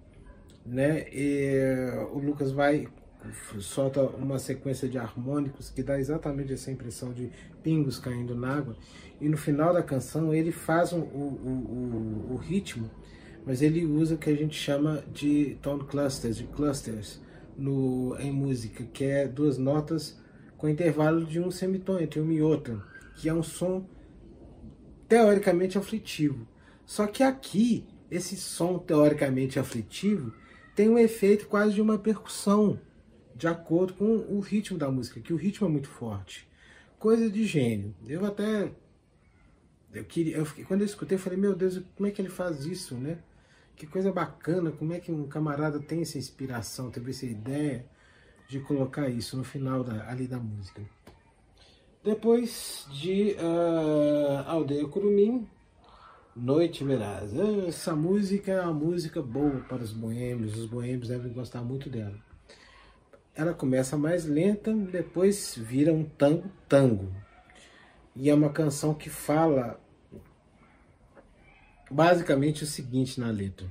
né, 0.65 1.05
o 2.11 2.19
Lucas 2.19 2.51
vai 2.51 2.87
solta 3.59 4.01
uma 4.01 4.39
sequência 4.39 4.87
de 4.87 4.97
harmônicos 4.97 5.69
que 5.69 5.83
dá 5.83 5.99
exatamente 5.99 6.53
essa 6.53 6.71
impressão 6.71 7.11
de 7.11 7.29
pingos 7.61 7.99
caindo 7.99 8.33
na 8.33 8.55
água. 8.55 8.75
E 9.19 9.27
no 9.27 9.37
final 9.37 9.73
da 9.73 9.83
canção 9.83 10.33
ele 10.33 10.51
faz 10.51 10.93
um, 10.93 11.01
o, 11.01 12.27
o, 12.29 12.33
o, 12.33 12.35
ritmo, 12.37 12.89
mas 13.45 13.61
ele 13.61 13.85
usa 13.85 14.15
o 14.15 14.17
que 14.17 14.29
a 14.29 14.35
gente 14.35 14.55
chama 14.55 15.03
de 15.11 15.57
tone 15.61 15.83
clusters, 15.83 16.37
de 16.37 16.45
clusters 16.45 17.19
no, 17.57 18.15
em 18.19 18.31
música, 18.31 18.85
que 18.85 19.03
é 19.03 19.27
duas 19.27 19.57
notas 19.57 20.17
com 20.57 20.69
intervalo 20.69 21.25
de 21.25 21.39
um 21.39 21.51
semitom 21.51 21.99
entre 21.99 22.19
uma 22.19 22.33
e 22.33 22.41
outra, 22.41 22.81
que 23.15 23.27
é 23.27 23.33
um 23.33 23.43
som 23.43 23.85
teoricamente 25.07 25.77
aflitivo. 25.77 26.47
Só 26.85 27.07
que 27.07 27.23
aqui, 27.23 27.85
esse 28.09 28.35
som 28.37 28.79
teoricamente 28.79 29.59
aflitivo 29.59 30.33
tem 30.79 30.87
um 30.87 30.97
efeito 30.97 31.45
quase 31.47 31.73
de 31.73 31.81
uma 31.81 31.99
percussão 31.99 32.79
de 33.35 33.49
acordo 33.49 33.95
com 33.95 34.05
o 34.05 34.39
ritmo 34.39 34.77
da 34.77 34.89
música, 34.89 35.19
que 35.19 35.33
o 35.33 35.35
ritmo 35.35 35.67
é 35.67 35.69
muito 35.69 35.89
forte. 35.89 36.47
Coisa 36.97 37.29
de 37.29 37.43
gênio. 37.45 37.93
Eu 38.07 38.25
até 38.25 38.71
eu 39.91 40.05
queria, 40.05 40.37
eu 40.37 40.45
fiquei, 40.45 40.63
quando 40.63 40.79
eu 40.79 40.85
escutei, 40.85 41.17
eu 41.17 41.21
falei, 41.21 41.37
meu 41.37 41.53
Deus, 41.53 41.81
como 41.97 42.07
é 42.07 42.11
que 42.11 42.21
ele 42.21 42.29
faz 42.29 42.65
isso, 42.65 42.95
né? 42.95 43.17
Que 43.75 43.85
coisa 43.85 44.09
bacana, 44.09 44.71
como 44.71 44.93
é 44.93 45.01
que 45.01 45.11
um 45.11 45.27
camarada 45.27 45.81
tem 45.81 46.01
essa 46.01 46.17
inspiração, 46.17 46.89
teve 46.89 47.11
essa 47.11 47.25
ideia 47.25 47.85
de 48.47 48.61
colocar 48.61 49.09
isso 49.09 49.35
no 49.35 49.43
final 49.43 49.83
da, 49.83 50.09
ali 50.09 50.29
da 50.29 50.39
música. 50.39 50.81
Depois 52.01 52.87
de 52.89 53.35
uh, 53.37 54.47
Aldeia 54.47 54.87
Curumim, 54.87 55.45
Noite 56.39 56.83
Verás. 56.83 57.31
Essa 57.67 57.95
música 57.95 58.51
é 58.51 58.61
uma 58.61 58.73
música 58.73 59.21
boa 59.21 59.59
para 59.67 59.83
os 59.83 59.91
boêmios, 59.91 60.57
os 60.57 60.65
boêmios 60.65 61.09
devem 61.09 61.31
gostar 61.31 61.61
muito 61.61 61.89
dela 61.89 62.15
ela 63.39 63.53
começa 63.53 63.97
mais 63.97 64.25
lenta, 64.25 64.73
depois 64.73 65.55
vira 65.55 65.93
um 65.93 66.03
tango 66.03 66.51
tango. 66.67 67.09
E 68.13 68.29
é 68.29 68.33
uma 68.33 68.49
canção 68.49 68.93
que 68.93 69.09
fala 69.09 69.79
basicamente 71.89 72.65
o 72.65 72.67
seguinte 72.67 73.17
na 73.17 73.31
letra. 73.31 73.65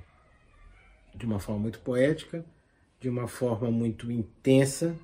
De 1.14 1.26
uma 1.26 1.38
forma 1.38 1.60
muito 1.60 1.80
poética, 1.80 2.42
de 2.98 3.10
uma 3.10 3.28
forma 3.28 3.70
muito 3.70 4.10
intensa, 4.10 4.96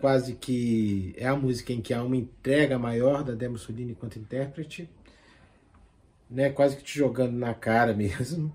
quase 0.00 0.34
que 0.34 1.14
é 1.16 1.28
a 1.28 1.36
música 1.36 1.72
em 1.72 1.80
que 1.80 1.94
há 1.94 2.02
uma 2.02 2.16
entrega 2.16 2.80
maior 2.80 3.22
da 3.22 3.32
Demo 3.32 3.52
Mussolini 3.52 3.92
enquanto 3.92 4.18
intérprete, 4.18 4.90
né, 6.32 6.50
quase 6.50 6.76
que 6.76 6.82
te 6.82 6.98
jogando 6.98 7.36
na 7.36 7.54
cara 7.54 7.92
mesmo. 7.94 8.54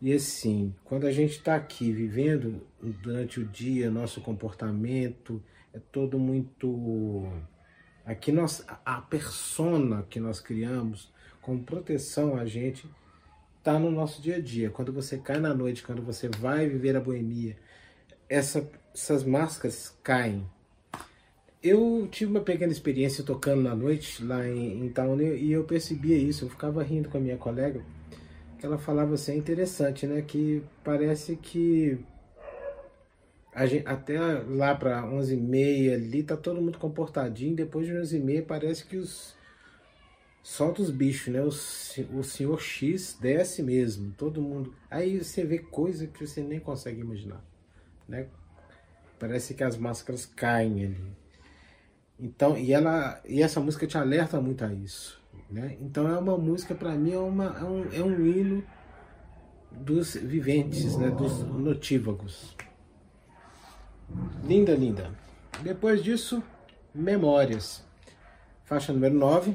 E 0.00 0.12
assim, 0.12 0.74
quando 0.84 1.06
a 1.06 1.12
gente 1.12 1.32
está 1.32 1.54
aqui 1.56 1.90
vivendo 1.90 2.66
durante 2.82 3.40
o 3.40 3.46
dia, 3.46 3.90
nosso 3.90 4.20
comportamento 4.20 5.42
é 5.72 5.78
todo 5.90 6.18
muito. 6.18 7.26
Aqui 8.04 8.30
nós, 8.30 8.64
a 8.84 9.00
persona 9.00 10.04
que 10.08 10.20
nós 10.20 10.38
criamos 10.38 11.12
como 11.40 11.62
proteção 11.62 12.36
a 12.36 12.44
gente 12.44 12.88
está 13.58 13.78
no 13.78 13.90
nosso 13.90 14.20
dia 14.20 14.36
a 14.36 14.40
dia. 14.40 14.70
Quando 14.70 14.92
você 14.92 15.18
cai 15.18 15.38
na 15.38 15.54
noite, 15.54 15.82
quando 15.82 16.02
você 16.02 16.28
vai 16.28 16.68
viver 16.68 16.96
a 16.96 17.00
boemia, 17.00 17.56
essa, 18.28 18.68
essas 18.94 19.24
máscaras 19.24 19.96
caem. 20.02 20.46
Eu 21.66 22.06
tive 22.10 22.30
uma 22.30 22.40
pequena 22.40 22.70
experiência 22.70 23.24
tocando 23.24 23.62
na 23.62 23.74
noite 23.74 24.22
lá 24.22 24.46
em, 24.46 24.84
em 24.84 24.88
Town 24.90 25.20
e 25.20 25.50
eu 25.50 25.64
percebia 25.64 26.16
isso. 26.16 26.44
Eu 26.44 26.50
ficava 26.50 26.82
rindo 26.82 27.08
com 27.08 27.18
a 27.18 27.20
minha 27.20 27.36
colega 27.36 27.82
que 28.58 28.64
ela 28.64 28.78
falava 28.78 29.14
assim, 29.14 29.32
é 29.32 29.36
interessante, 29.36 30.06
né? 30.06 30.22
Que 30.22 30.62
parece 30.82 31.36
que 31.36 31.98
gente, 33.66 33.86
até 33.86 34.18
lá 34.18 34.74
para 34.74 35.02
11h30 35.02 35.94
ali 35.94 36.22
tá 36.22 36.36
todo 36.36 36.60
mundo 36.60 36.78
comportadinho, 36.78 37.54
depois 37.54 37.86
de 37.86 37.92
11h30 37.92 38.44
parece 38.46 38.84
que 38.84 38.96
os 38.96 39.34
solta 40.42 40.80
os 40.80 40.90
bichos, 40.90 41.32
né? 41.32 41.42
O, 41.42 42.18
o 42.18 42.22
senhor 42.22 42.60
X 42.60 43.16
desce 43.20 43.62
mesmo, 43.62 44.12
todo 44.16 44.40
mundo. 44.42 44.74
Aí 44.90 45.22
você 45.22 45.44
vê 45.44 45.58
coisa 45.58 46.06
que 46.06 46.24
você 46.26 46.42
nem 46.42 46.60
consegue 46.60 47.00
imaginar, 47.00 47.42
né? 48.08 48.28
Parece 49.18 49.54
que 49.54 49.64
as 49.64 49.76
máscaras 49.76 50.26
caem 50.26 50.84
ali. 50.84 51.25
Então, 52.18 52.56
e 52.56 52.72
ela 52.72 53.20
e 53.26 53.42
essa 53.42 53.60
música 53.60 53.86
te 53.86 53.98
alerta 53.98 54.40
muito 54.40 54.64
a 54.64 54.72
isso. 54.72 55.20
Né? 55.50 55.76
Então 55.80 56.08
é 56.08 56.18
uma 56.18 56.36
música, 56.36 56.74
para 56.74 56.92
mim, 56.92 57.12
é, 57.12 57.18
uma, 57.18 57.56
é, 57.58 57.64
um, 57.64 57.92
é 57.92 58.02
um 58.02 58.26
hino 58.26 58.64
dos 59.70 60.14
viventes, 60.14 60.96
né? 60.96 61.10
dos 61.10 61.38
notívagos. 61.40 62.56
Linda, 64.44 64.74
linda. 64.74 65.10
Depois 65.62 66.02
disso, 66.02 66.42
Memórias. 66.96 67.84
Faixa 68.64 68.90
número 68.90 69.14
9. 69.14 69.54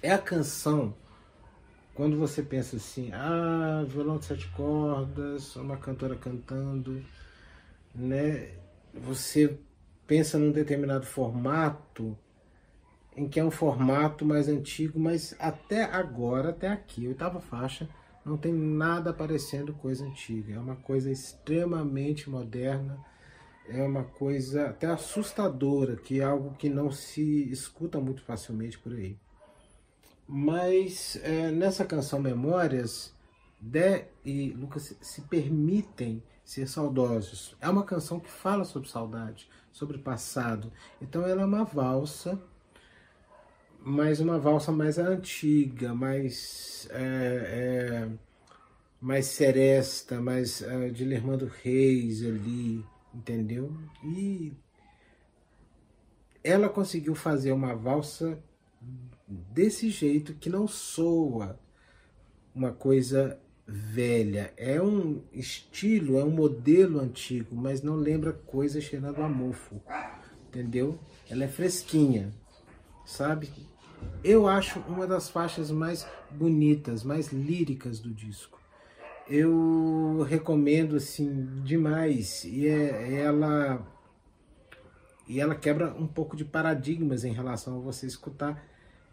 É 0.00 0.12
a 0.12 0.18
canção, 0.18 0.94
quando 1.92 2.16
você 2.16 2.40
pensa 2.40 2.76
assim, 2.76 3.10
ah, 3.12 3.84
violão 3.88 4.18
de 4.18 4.26
sete 4.26 4.46
cordas, 4.50 5.56
uma 5.56 5.76
cantora 5.76 6.14
cantando, 6.14 7.04
né? 7.92 8.50
Você 8.92 9.58
pensa 10.06 10.38
num 10.38 10.52
determinado 10.52 11.06
formato 11.06 12.16
em 13.16 13.28
que 13.28 13.38
é 13.38 13.44
um 13.44 13.50
formato 13.50 14.24
mais 14.24 14.48
antigo, 14.48 14.98
mas 14.98 15.36
até 15.38 15.84
agora, 15.84 16.50
até 16.50 16.68
aqui, 16.68 17.06
oitava 17.06 17.40
faixa, 17.40 17.88
Não 18.24 18.38
tem 18.38 18.54
nada 18.54 19.12
parecendo 19.12 19.74
coisa 19.74 20.02
antiga. 20.06 20.54
É 20.54 20.58
uma 20.58 20.76
coisa 20.76 21.10
extremamente 21.10 22.30
moderna. 22.30 22.98
É 23.68 23.82
uma 23.82 24.02
coisa 24.02 24.68
até 24.70 24.86
assustadora, 24.86 25.96
que 25.96 26.20
é 26.20 26.24
algo 26.24 26.54
que 26.54 26.70
não 26.70 26.90
se 26.90 27.50
escuta 27.50 28.00
muito 28.00 28.22
facilmente 28.22 28.78
por 28.78 28.92
aí. 28.94 29.18
Mas 30.26 31.20
é, 31.22 31.50
nessa 31.50 31.84
canção 31.84 32.18
Memórias, 32.18 33.14
Dé 33.60 34.08
e 34.24 34.52
Lucas 34.52 34.96
se 35.02 35.20
permitem 35.22 36.22
ser 36.44 36.68
saudosos. 36.68 37.56
É 37.60 37.68
uma 37.68 37.84
canção 37.84 38.20
que 38.20 38.30
fala 38.30 38.64
sobre 38.64 38.88
saudade, 38.88 39.48
sobre 39.72 39.98
passado. 39.98 40.70
Então 41.00 41.26
ela 41.26 41.42
é 41.42 41.44
uma 41.44 41.64
valsa, 41.64 42.40
mas 43.80 44.20
uma 44.20 44.38
valsa 44.38 44.70
mais 44.70 44.98
antiga, 44.98 45.94
mais 45.94 46.86
é, 46.90 48.08
é, 48.08 48.08
mais 49.00 49.26
seresta, 49.26 50.20
mais 50.20 50.62
é, 50.62 50.90
de 50.90 51.04
Lermando 51.04 51.50
Reis 51.62 52.22
ali, 52.22 52.84
entendeu? 53.12 53.74
E 54.02 54.52
ela 56.42 56.68
conseguiu 56.68 57.14
fazer 57.14 57.52
uma 57.52 57.74
valsa 57.74 58.38
desse 59.26 59.88
jeito 59.88 60.34
que 60.34 60.50
não 60.50 60.68
soa 60.68 61.58
uma 62.54 62.70
coisa 62.70 63.40
velha. 63.66 64.52
É 64.56 64.80
um 64.80 65.22
estilo, 65.32 66.18
é 66.18 66.24
um 66.24 66.30
modelo 66.30 67.00
antigo, 67.00 67.54
mas 67.56 67.82
não 67.82 67.96
lembra 67.96 68.32
coisa 68.32 68.80
cheirando 68.80 69.22
a 69.22 69.28
mofo. 69.28 69.80
Entendeu? 70.48 70.98
Ela 71.28 71.44
é 71.44 71.48
fresquinha, 71.48 72.32
sabe? 73.04 73.50
Eu 74.22 74.46
acho 74.46 74.80
uma 74.80 75.06
das 75.06 75.28
faixas 75.28 75.70
mais 75.70 76.06
bonitas, 76.30 77.02
mais 77.02 77.32
líricas 77.32 77.98
do 77.98 78.12
disco. 78.12 78.60
Eu 79.28 80.24
recomendo 80.28 80.96
assim 80.96 81.62
demais 81.64 82.44
e 82.44 82.68
é, 82.68 83.20
ela 83.20 83.86
e 85.26 85.40
ela 85.40 85.54
quebra 85.54 85.94
um 85.94 86.06
pouco 86.06 86.36
de 86.36 86.44
paradigmas 86.44 87.24
em 87.24 87.32
relação 87.32 87.78
a 87.78 87.80
você 87.80 88.06
escutar 88.06 88.62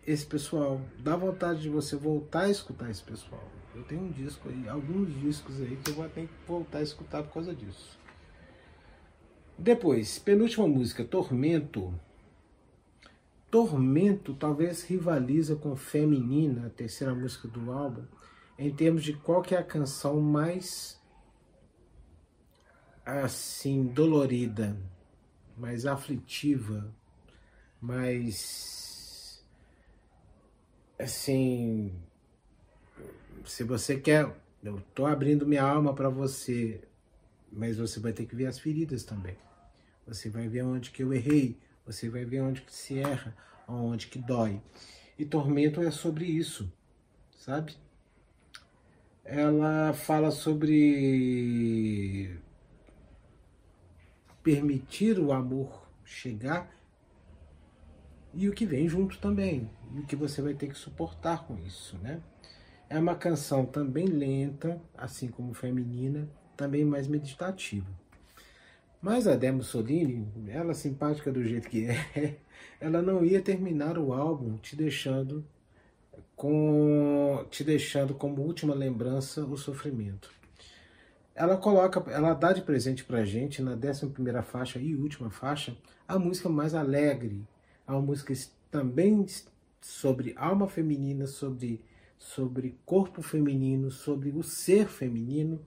esse 0.05 0.25
pessoal. 0.25 0.81
Dá 0.99 1.15
vontade 1.15 1.61
de 1.61 1.69
você 1.69 1.95
voltar 1.95 2.41
a 2.41 2.49
escutar 2.49 2.89
esse 2.89 3.01
pessoal. 3.01 3.43
Eu 3.73 3.83
tenho 3.83 4.01
um 4.01 4.11
disco 4.11 4.49
aí, 4.49 4.67
alguns 4.67 5.13
discos 5.19 5.61
aí 5.61 5.77
que 5.77 5.91
eu 5.91 5.95
vou 5.95 6.09
ter 6.09 6.27
que 6.27 6.33
voltar 6.47 6.79
a 6.79 6.83
escutar 6.83 7.23
por 7.23 7.33
causa 7.33 7.55
disso. 7.55 7.97
Depois, 9.57 10.19
penúltima 10.19 10.67
música, 10.67 11.05
Tormento. 11.05 11.93
Tormento 13.49 14.33
talvez 14.33 14.83
rivaliza 14.83 15.55
com 15.55 15.75
Feminina, 15.75 16.67
a 16.67 16.69
terceira 16.69 17.13
música 17.13 17.47
do 17.47 17.71
álbum, 17.71 18.05
em 18.57 18.73
termos 18.73 19.03
de 19.03 19.13
qual 19.13 19.41
que 19.41 19.55
é 19.55 19.57
a 19.57 19.63
canção 19.63 20.19
mais 20.19 20.99
assim 23.05 23.85
dolorida, 23.87 24.77
mais 25.57 25.85
aflitiva, 25.85 26.93
mais 27.81 29.43
assim 30.99 31.93
se 33.45 33.63
você 33.63 33.99
quer, 33.99 34.31
eu 34.63 34.77
estou 34.77 35.05
abrindo 35.05 35.45
minha 35.45 35.63
alma 35.63 35.93
para 35.93 36.09
você, 36.09 36.81
mas 37.51 37.77
você 37.77 37.99
vai 37.99 38.13
ter 38.13 38.25
que 38.25 38.35
ver 38.35 38.47
as 38.47 38.59
feridas 38.59 39.03
também. 39.03 39.35
Você 40.07 40.29
vai 40.29 40.47
ver 40.47 40.63
onde 40.63 40.91
que 40.91 41.03
eu 41.03 41.13
errei, 41.13 41.57
você 41.85 42.09
vai 42.09 42.25
ver 42.25 42.41
onde 42.41 42.61
que 42.61 42.73
se 42.73 42.99
erra, 42.99 43.35
onde 43.67 44.07
que 44.07 44.19
dói. 44.19 44.61
E 45.17 45.25
tormento 45.25 45.81
é 45.81 45.91
sobre 45.91 46.25
isso, 46.25 46.71
sabe? 47.37 47.75
Ela 49.23 49.93
fala 49.93 50.31
sobre 50.31 52.39
permitir 54.43 55.19
o 55.19 55.31
amor 55.31 55.87
chegar 56.03 56.69
e 58.33 58.49
o 58.49 58.53
que 58.53 58.65
vem 58.65 58.87
junto 58.87 59.19
também, 59.19 59.69
e 59.93 59.99
o 59.99 60.05
que 60.05 60.15
você 60.15 60.41
vai 60.41 60.53
ter 60.53 60.67
que 60.67 60.75
suportar 60.75 61.45
com 61.45 61.57
isso, 61.59 61.97
né? 61.97 62.21
É 62.91 62.99
uma 62.99 63.15
canção 63.15 63.65
também 63.65 64.05
lenta, 64.05 64.77
assim 64.97 65.29
como 65.29 65.53
feminina, 65.53 66.27
também 66.57 66.83
mais 66.83 67.07
meditativa. 67.07 67.87
Mas 69.01 69.29
a 69.29 69.37
Demo 69.37 69.59
Mussolini, 69.59 70.27
ela 70.49 70.73
simpática 70.73 71.31
do 71.31 71.41
jeito 71.41 71.69
que 71.69 71.87
é, 71.87 72.35
ela 72.81 73.01
não 73.01 73.23
ia 73.23 73.41
terminar 73.41 73.97
o 73.97 74.11
álbum 74.11 74.57
te 74.57 74.75
deixando 74.75 75.41
com 76.35 77.45
te 77.49 77.63
deixando 77.63 78.13
como 78.13 78.41
última 78.41 78.75
lembrança 78.75 79.45
o 79.45 79.55
sofrimento. 79.55 80.29
Ela 81.33 81.55
coloca, 81.55 82.03
ela 82.11 82.33
dá 82.33 82.51
de 82.51 82.61
presente 82.61 83.05
pra 83.05 83.23
gente 83.23 83.61
na 83.61 83.71
11 83.71 84.07
primeira 84.07 84.43
faixa 84.43 84.79
e 84.79 84.97
última 84.97 85.31
faixa 85.31 85.77
a 86.05 86.19
música 86.19 86.49
mais 86.49 86.75
alegre, 86.75 87.47
a 87.87 87.93
música 87.93 88.33
também 88.69 89.25
sobre 89.79 90.33
alma 90.35 90.67
feminina, 90.67 91.25
sobre 91.25 91.81
sobre 92.21 92.77
corpo 92.85 93.23
feminino, 93.23 93.89
sobre 93.89 94.29
o 94.29 94.43
ser 94.43 94.87
feminino, 94.87 95.59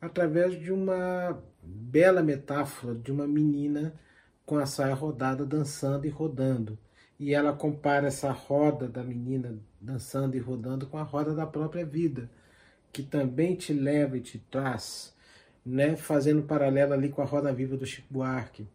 através 0.00 0.60
de 0.60 0.72
uma 0.72 1.40
bela 1.62 2.20
metáfora 2.20 2.96
de 2.96 3.12
uma 3.12 3.28
menina 3.28 3.94
com 4.44 4.58
a 4.58 4.66
saia 4.66 4.92
rodada 4.92 5.46
dançando 5.46 6.04
e 6.04 6.10
rodando. 6.10 6.76
E 7.18 7.32
ela 7.32 7.52
compara 7.52 8.08
essa 8.08 8.32
roda 8.32 8.88
da 8.88 9.04
menina 9.04 9.56
dançando 9.80 10.36
e 10.36 10.40
rodando 10.40 10.88
com 10.88 10.98
a 10.98 11.04
roda 11.04 11.32
da 11.32 11.46
própria 11.46 11.86
vida, 11.86 12.28
que 12.92 13.04
também 13.04 13.54
te 13.54 13.72
leva 13.72 14.18
e 14.18 14.20
te 14.20 14.38
traz, 14.50 15.14
né? 15.64 15.94
fazendo 15.96 16.42
paralelo 16.42 16.92
ali 16.92 17.08
com 17.08 17.22
a 17.22 17.24
roda 17.24 17.52
viva 17.52 17.76
do 17.76 17.86
Chico 17.86 18.12
Buarque. 18.12 18.66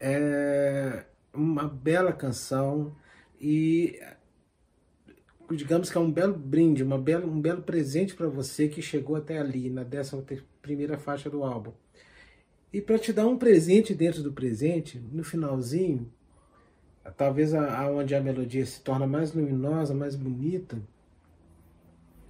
É 0.00 1.04
uma 1.34 1.68
bela 1.68 2.14
canção 2.14 2.96
e 3.38 4.00
digamos 5.54 5.90
que 5.90 5.96
é 5.96 6.00
um 6.00 6.10
belo 6.10 6.34
brinde, 6.34 6.82
uma 6.82 6.98
bela, 6.98 7.24
um 7.24 7.40
belo 7.40 7.62
presente 7.62 8.14
para 8.14 8.28
você 8.28 8.68
que 8.68 8.82
chegou 8.82 9.16
até 9.16 9.38
ali, 9.38 9.70
na 9.70 9.84
décima 9.84 10.24
primeira 10.60 10.98
faixa 10.98 11.30
do 11.30 11.44
álbum. 11.44 11.72
E 12.72 12.80
para 12.80 12.98
te 12.98 13.12
dar 13.12 13.26
um 13.26 13.38
presente 13.38 13.94
dentro 13.94 14.22
do 14.22 14.32
presente, 14.32 15.00
no 15.12 15.22
finalzinho, 15.22 16.10
talvez 17.16 17.54
aonde 17.54 18.14
a, 18.14 18.18
a 18.18 18.22
melodia 18.22 18.66
se 18.66 18.80
torna 18.80 19.06
mais 19.06 19.32
luminosa, 19.32 19.94
mais 19.94 20.16
bonita, 20.16 20.80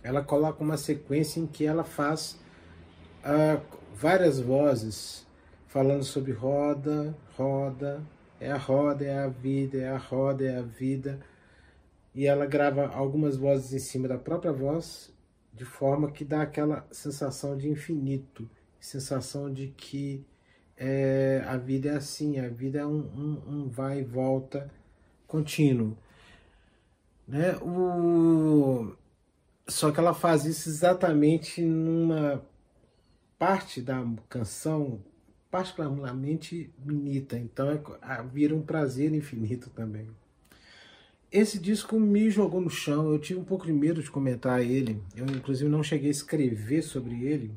ela 0.02 0.22
coloca 0.22 0.62
uma 0.62 0.76
sequência 0.76 1.40
em 1.40 1.46
que 1.46 1.64
ela 1.64 1.82
faz 1.82 2.38
uh, 3.24 3.60
várias 3.94 4.38
vozes 4.38 5.26
falando 5.66 6.04
sobre 6.04 6.32
roda, 6.32 7.16
roda, 7.36 8.02
é 8.38 8.52
a 8.52 8.58
roda, 8.58 9.04
é 9.04 9.18
a 9.18 9.28
vida, 9.28 9.78
é 9.78 9.88
a 9.88 9.96
roda, 9.96 10.44
é 10.44 10.58
a 10.58 10.62
vida 10.62 11.18
e 12.16 12.26
ela 12.26 12.46
grava 12.46 12.86
algumas 12.88 13.36
vozes 13.36 13.74
em 13.74 13.78
cima 13.78 14.08
da 14.08 14.16
própria 14.16 14.50
voz, 14.50 15.14
de 15.52 15.66
forma 15.66 16.10
que 16.10 16.24
dá 16.24 16.40
aquela 16.40 16.86
sensação 16.90 17.54
de 17.54 17.68
infinito, 17.68 18.48
sensação 18.80 19.52
de 19.52 19.68
que 19.68 20.24
é, 20.78 21.44
a 21.46 21.58
vida 21.58 21.90
é 21.90 21.96
assim, 21.96 22.40
a 22.40 22.48
vida 22.48 22.78
é 22.78 22.86
um, 22.86 23.00
um, 23.00 23.42
um 23.46 23.68
vai 23.68 24.00
e 24.00 24.02
volta 24.02 24.70
contínuo. 25.26 25.94
Né? 27.28 27.54
O... 27.58 28.96
Só 29.68 29.92
que 29.92 30.00
ela 30.00 30.14
faz 30.14 30.46
isso 30.46 30.70
exatamente 30.70 31.60
numa 31.60 32.42
parte 33.38 33.82
da 33.82 34.02
canção 34.26 35.02
particularmente 35.50 36.72
bonita, 36.78 37.38
então 37.38 37.70
é, 37.70 37.80
vira 38.32 38.54
um 38.54 38.62
prazer 38.62 39.12
infinito 39.12 39.68
também. 39.68 40.08
Esse 41.36 41.58
disco 41.58 42.00
me 42.00 42.30
jogou 42.30 42.62
no 42.62 42.70
chão, 42.70 43.12
eu 43.12 43.18
tive 43.18 43.38
um 43.38 43.44
pouco 43.44 43.66
de 43.66 43.72
medo 43.72 44.02
de 44.02 44.10
comentar 44.10 44.62
ele, 44.62 45.02
eu 45.14 45.26
inclusive 45.26 45.68
não 45.68 45.82
cheguei 45.82 46.08
a 46.08 46.10
escrever 46.10 46.80
sobre 46.80 47.26
ele, 47.26 47.52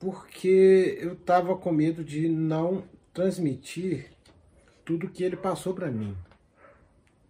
porque 0.00 0.98
eu 1.00 1.12
estava 1.12 1.56
com 1.56 1.70
medo 1.70 2.02
de 2.02 2.28
não 2.28 2.82
transmitir 3.14 4.10
tudo 4.84 5.08
que 5.08 5.22
ele 5.22 5.36
passou 5.36 5.72
para 5.72 5.92
mim. 5.92 6.16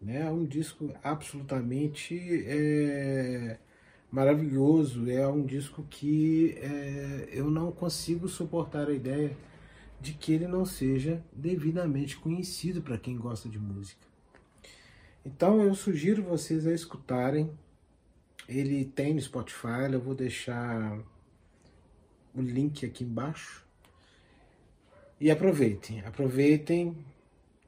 Né? 0.00 0.22
É 0.22 0.30
um 0.30 0.46
disco 0.46 0.90
absolutamente 1.04 2.18
é, 2.46 3.58
maravilhoso, 4.10 5.10
é 5.10 5.28
um 5.28 5.44
disco 5.44 5.82
que 5.82 6.56
é, 6.62 7.28
eu 7.30 7.50
não 7.50 7.70
consigo 7.70 8.26
suportar 8.26 8.88
a 8.88 8.94
ideia 8.94 9.36
de 10.00 10.12
que 10.12 10.32
ele 10.32 10.46
não 10.46 10.64
seja 10.64 11.22
devidamente 11.32 12.16
conhecido 12.16 12.80
para 12.82 12.98
quem 12.98 13.16
gosta 13.16 13.48
de 13.48 13.58
música. 13.58 14.06
Então 15.24 15.60
eu 15.62 15.74
sugiro 15.74 16.22
vocês 16.22 16.66
a 16.66 16.72
escutarem. 16.72 17.50
Ele 18.48 18.84
tem 18.84 19.14
no 19.14 19.20
Spotify, 19.20 19.92
eu 19.92 20.00
vou 20.00 20.14
deixar 20.14 20.98
o 22.34 22.40
link 22.40 22.86
aqui 22.86 23.04
embaixo. 23.04 23.66
E 25.20 25.30
aproveitem, 25.30 26.00
aproveitem 26.06 26.96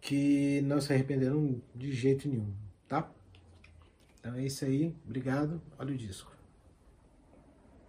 que 0.00 0.60
não 0.62 0.80
se 0.80 0.92
arrependerão 0.92 1.60
de 1.74 1.92
jeito 1.92 2.28
nenhum, 2.28 2.54
tá? 2.88 3.10
Então 4.18 4.34
é 4.34 4.44
isso 4.44 4.64
aí, 4.64 4.94
obrigado, 5.04 5.60
olha 5.78 5.92
o 5.92 5.96
disco. 5.96 6.30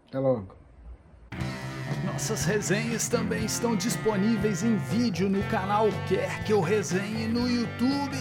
Até 0.08 0.20
logo. 0.20 0.61
Nossas 2.04 2.46
resenhas 2.46 3.08
também 3.08 3.46
estão 3.46 3.76
disponíveis 3.76 4.64
em 4.64 4.76
vídeo 4.76 5.30
no 5.30 5.44
canal 5.44 5.88
Quer 6.08 6.44
Que 6.44 6.52
Eu 6.52 6.60
Resenhe 6.60 7.28
no 7.28 7.48
YouTube. 7.48 8.18